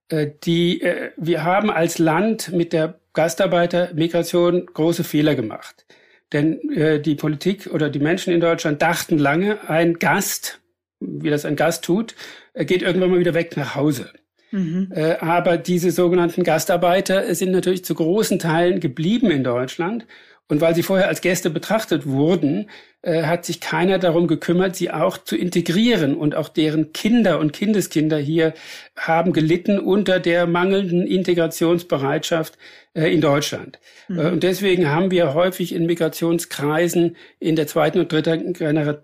Äh, 0.08 0.30
die, 0.44 0.82
äh, 0.82 1.10
wir 1.16 1.44
haben 1.44 1.70
als 1.70 1.98
Land 1.98 2.52
mit 2.52 2.72
der 2.72 3.00
Gastarbeitermigration 3.14 4.66
große 4.66 5.04
Fehler 5.04 5.34
gemacht. 5.34 5.86
Denn 6.32 6.58
die 7.04 7.14
Politik 7.14 7.68
oder 7.72 7.88
die 7.90 8.00
Menschen 8.00 8.34
in 8.34 8.40
Deutschland 8.40 8.82
dachten 8.82 9.18
lange, 9.18 9.68
ein 9.70 10.00
Gast, 10.00 10.58
wie 10.98 11.30
das 11.30 11.44
ein 11.44 11.54
Gast 11.54 11.84
tut, 11.84 12.16
geht 12.54 12.82
irgendwann 12.82 13.10
mal 13.10 13.20
wieder 13.20 13.34
weg 13.34 13.56
nach 13.56 13.76
Hause. 13.76 14.10
Mhm. 14.50 14.92
Aber 15.20 15.58
diese 15.58 15.92
sogenannten 15.92 16.42
Gastarbeiter 16.42 17.32
sind 17.36 17.52
natürlich 17.52 17.84
zu 17.84 17.94
großen 17.94 18.40
Teilen 18.40 18.80
geblieben 18.80 19.30
in 19.30 19.44
Deutschland 19.44 20.06
und 20.48 20.60
weil 20.60 20.74
sie 20.74 20.82
vorher 20.82 21.08
als 21.08 21.22
Gäste 21.22 21.48
betrachtet 21.48 22.06
wurden, 22.06 22.68
äh, 23.00 23.22
hat 23.24 23.46
sich 23.46 23.60
keiner 23.60 23.98
darum 23.98 24.26
gekümmert, 24.26 24.76
sie 24.76 24.90
auch 24.90 25.16
zu 25.16 25.36
integrieren. 25.36 26.14
Und 26.14 26.34
auch 26.34 26.50
deren 26.50 26.92
Kinder 26.92 27.38
und 27.38 27.54
Kindeskinder 27.54 28.18
hier 28.18 28.52
haben 28.96 29.32
gelitten 29.32 29.78
unter 29.78 30.20
der 30.20 30.46
mangelnden 30.46 31.06
Integrationsbereitschaft 31.06 32.58
äh, 32.92 33.12
in 33.12 33.22
Deutschland. 33.22 33.78
Mhm. 34.08 34.18
Äh, 34.18 34.30
und 34.32 34.42
deswegen 34.42 34.90
haben 34.90 35.10
wir 35.10 35.32
häufig 35.32 35.74
in 35.74 35.86
Migrationskreisen 35.86 37.16
in 37.40 37.56
der 37.56 37.66
zweiten 37.66 38.00
und 38.00 38.12
dritten, 38.12 38.52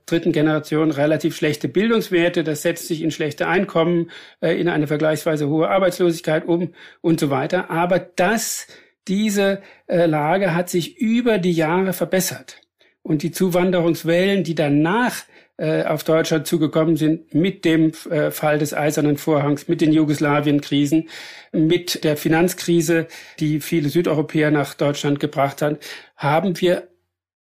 dritten 0.04 0.32
Generation 0.32 0.90
relativ 0.90 1.36
schlechte 1.36 1.68
Bildungswerte. 1.68 2.44
Das 2.44 2.60
setzt 2.60 2.86
sich 2.86 3.00
in 3.00 3.10
schlechte 3.10 3.48
Einkommen, 3.48 4.10
äh, 4.42 4.60
in 4.60 4.68
eine 4.68 4.86
vergleichsweise 4.86 5.48
hohe 5.48 5.70
Arbeitslosigkeit 5.70 6.46
um 6.46 6.74
und 7.00 7.18
so 7.18 7.30
weiter. 7.30 7.70
Aber 7.70 7.98
das 7.98 8.66
diese 9.08 9.62
äh, 9.86 10.06
Lage 10.06 10.54
hat 10.54 10.70
sich 10.70 10.98
über 10.98 11.38
die 11.38 11.52
Jahre 11.52 11.92
verbessert. 11.92 12.60
Und 13.02 13.22
die 13.22 13.30
Zuwanderungswellen, 13.30 14.44
die 14.44 14.54
danach 14.54 15.24
äh, 15.56 15.84
auf 15.84 16.04
Deutschland 16.04 16.46
zugekommen 16.46 16.96
sind, 16.96 17.34
mit 17.34 17.64
dem 17.64 17.92
äh, 18.10 18.30
Fall 18.30 18.58
des 18.58 18.74
Eisernen 18.74 19.16
Vorhangs, 19.16 19.68
mit 19.68 19.80
den 19.80 19.92
Jugoslawien-Krisen, 19.92 21.08
mit 21.52 22.04
der 22.04 22.16
Finanzkrise, 22.16 23.08
die 23.40 23.60
viele 23.60 23.88
Südeuropäer 23.88 24.50
nach 24.50 24.74
Deutschland 24.74 25.20
gebracht 25.20 25.62
hat, 25.62 25.80
haben 26.16 26.60
wir 26.60 26.88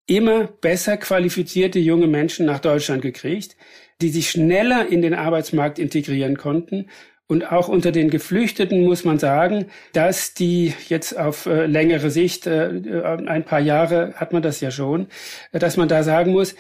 immer 0.06 0.46
besser 0.48 0.98
qualifizierte 0.98 1.80
junge 1.80 2.08
Menschen 2.08 2.46
nach 2.46 2.60
Deutschland 2.60 3.02
gekriegt, 3.02 3.58
die 4.02 4.10
sich 4.10 4.30
schneller 4.30 4.88
in 4.88 5.02
den 5.02 5.14
Arbeitsmarkt 5.14 5.80
integrieren 5.80 6.38
konnten 6.38 6.88
und 7.28 7.52
auch 7.52 7.68
unter 7.68 7.92
den 7.92 8.10
Geflüchteten 8.10 8.86
muss 8.86 9.04
man 9.04 9.20
sagen, 9.20 9.66
dass 9.92 10.34
die 10.34 10.74
jetzt 10.88 11.18
auf 11.18 11.46
äh, 11.46 11.66
längere 11.66 12.10
Sicht, 12.10 12.48
äh, 12.48 12.70
äh, 12.70 13.04
ein 13.28 13.44
paar 13.44 13.60
Jahre 13.60 14.14
hat 14.16 14.32
man 14.32 14.42
das 14.42 14.62
ja 14.62 14.72
schon, 14.72 15.08
dass 15.52 15.76
man 15.76 15.90
da 15.90 16.04
sagen 16.04 16.32
muss, 16.32 16.56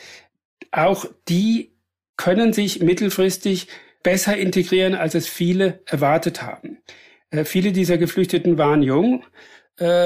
auch 0.71 1.05
die 1.29 1.71
können 2.17 2.51
sich 2.51 2.81
mittelfristig 2.81 3.67
besser 4.03 4.35
integrieren, 4.35 4.95
als 4.95 5.15
es 5.15 5.27
viele 5.27 5.79
erwartet 5.85 6.41
haben. 6.41 6.79
Viele 7.43 7.71
dieser 7.71 7.97
Geflüchteten 7.97 8.57
waren 8.57 8.81
jung. 8.81 9.23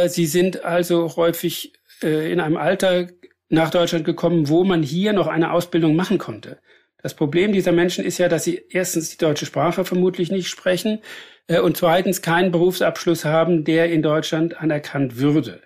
Sie 0.07 0.25
sind 0.25 0.65
also 0.65 1.15
häufig 1.15 1.73
in 2.01 2.39
einem 2.39 2.57
Alter 2.57 3.07
nach 3.49 3.69
Deutschland 3.69 4.03
gekommen, 4.03 4.49
wo 4.49 4.63
man 4.63 4.83
hier 4.83 5.13
noch 5.13 5.27
eine 5.27 5.51
Ausbildung 5.53 5.95
machen 5.95 6.17
konnte. 6.17 6.57
Das 7.01 7.15
Problem 7.15 7.51
dieser 7.51 7.71
Menschen 7.71 8.05
ist 8.05 8.17
ja, 8.17 8.27
dass 8.29 8.43
sie 8.43 8.63
erstens 8.69 9.09
die 9.09 9.17
deutsche 9.17 9.45
Sprache 9.45 9.85
vermutlich 9.85 10.31
nicht 10.31 10.49
sprechen 10.49 10.99
äh, 11.47 11.59
und 11.59 11.77
zweitens 11.77 12.21
keinen 12.21 12.51
Berufsabschluss 12.51 13.25
haben, 13.25 13.63
der 13.63 13.91
in 13.91 14.01
Deutschland 14.01 14.59
anerkannt 14.61 15.17
würde. 15.17 15.61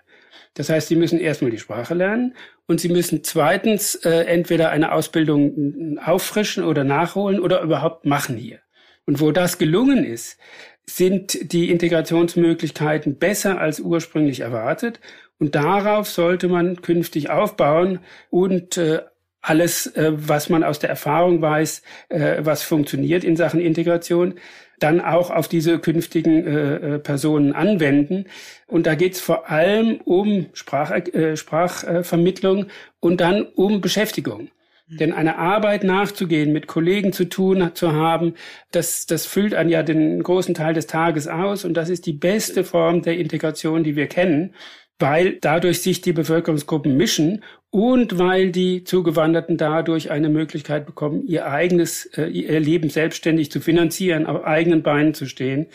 Das 0.54 0.70
heißt, 0.70 0.88
sie 0.88 0.96
müssen 0.96 1.20
erstmal 1.20 1.52
die 1.52 1.60
Sprache 1.60 1.94
lernen 1.94 2.34
und 2.66 2.80
sie 2.80 2.90
müssen 2.90 3.24
zweitens 3.24 3.96
äh, 3.96 4.24
entweder 4.24 4.70
eine 4.70 4.94
Ausbildung 4.94 6.00
auffrischen 6.04 6.64
oder 6.64 6.84
nachholen 6.84 7.40
oder 7.40 7.62
überhaupt 7.62 8.06
machen 8.06 8.38
hier. 8.38 8.60
Und 9.06 9.20
wo 9.20 9.32
das 9.32 9.58
gelungen 9.58 10.04
ist, 10.04 10.40
sind 10.86 11.52
die 11.52 11.72
Integrationsmöglichkeiten 11.72 13.18
besser 13.18 13.60
als 13.60 13.80
ursprünglich 13.80 14.40
erwartet. 14.40 15.00
Und 15.40 15.56
darauf 15.56 16.08
sollte 16.10 16.48
man 16.48 16.82
künftig 16.82 17.30
aufbauen 17.30 18.00
und 18.30 18.78
äh, 18.78 19.02
alles, 19.46 19.88
äh, 19.88 20.12
was 20.16 20.50
man 20.50 20.64
aus 20.64 20.80
der 20.80 20.90
Erfahrung 20.90 21.42
weiß, 21.42 21.82
äh, 22.10 22.38
was 22.40 22.64
funktioniert 22.64 23.24
in 23.24 23.36
Sachen 23.36 23.60
Integration, 23.60 24.36
dann 24.80 25.00
auch 25.00 25.30
auf 25.30 25.48
diese 25.48 25.80
künftigen 25.80 26.46
äh, 26.46 26.96
äh 26.96 27.00
Personen 27.00 27.54
anwenden. 27.54 28.26
Und 28.68 28.88
da 28.88 28.96
geht 28.96 29.14
es 29.14 29.22
vor 29.22 29.50
allem 29.50 30.02
um 30.04 30.48
Sprach, 30.54 30.92
äh, 30.92 31.38
Sprachvermittlung 31.38 32.68
und 33.00 33.22
dann 33.22 33.44
um 33.44 33.82
Beschäftigung. 33.82 34.50
Mhm. 34.88 34.98
Denn 34.98 35.14
eine 35.14 35.38
Arbeit 35.38 35.84
nachzugehen, 35.84 36.52
mit 36.52 36.68
Kollegen 36.68 37.14
zu 37.14 37.26
tun 37.26 37.72
zu 37.74 37.94
haben, 37.94 38.34
das, 38.72 39.06
das 39.06 39.26
füllt 39.26 39.54
einen 39.54 39.70
ja 39.70 39.84
den 39.84 40.22
großen 40.22 40.56
Teil 40.56 40.74
des 40.74 40.88
Tages 40.88 41.28
aus 41.28 41.64
und 41.66 41.76
das 41.76 41.90
ist 41.90 42.06
die 42.06 42.14
beste 42.14 42.64
Form 42.64 43.02
der 43.02 43.18
Integration, 43.18 43.84
die 43.84 43.96
wir 43.96 44.08
kennen 44.08 44.54
weil 45.00 45.38
dadurch 45.42 45.82
sich 45.82 46.02
die 46.02 46.14
Bevölkerungsgruppen 46.14 46.96
mischen 46.96 47.44
und 47.70 48.18
weil 48.18 48.52
die 48.52 48.84
Zugewanderten 48.84 49.58
dadurch 49.58 50.12
eine 50.12 50.30
Möglichkeit 50.30 50.86
bekommen, 50.86 51.26
ihr 51.28 51.48
eigenes, 51.48 52.06
äh, 52.18 52.28
ihr 52.28 52.60
Leben 52.60 52.90
selbstständig 52.90 53.52
zu 53.52 53.60
finanzieren, 53.60 54.26
auf 54.26 54.46
eigenen 54.46 54.84
Beinen 54.84 55.14
zu 55.14 55.26
stehen. 55.26 55.68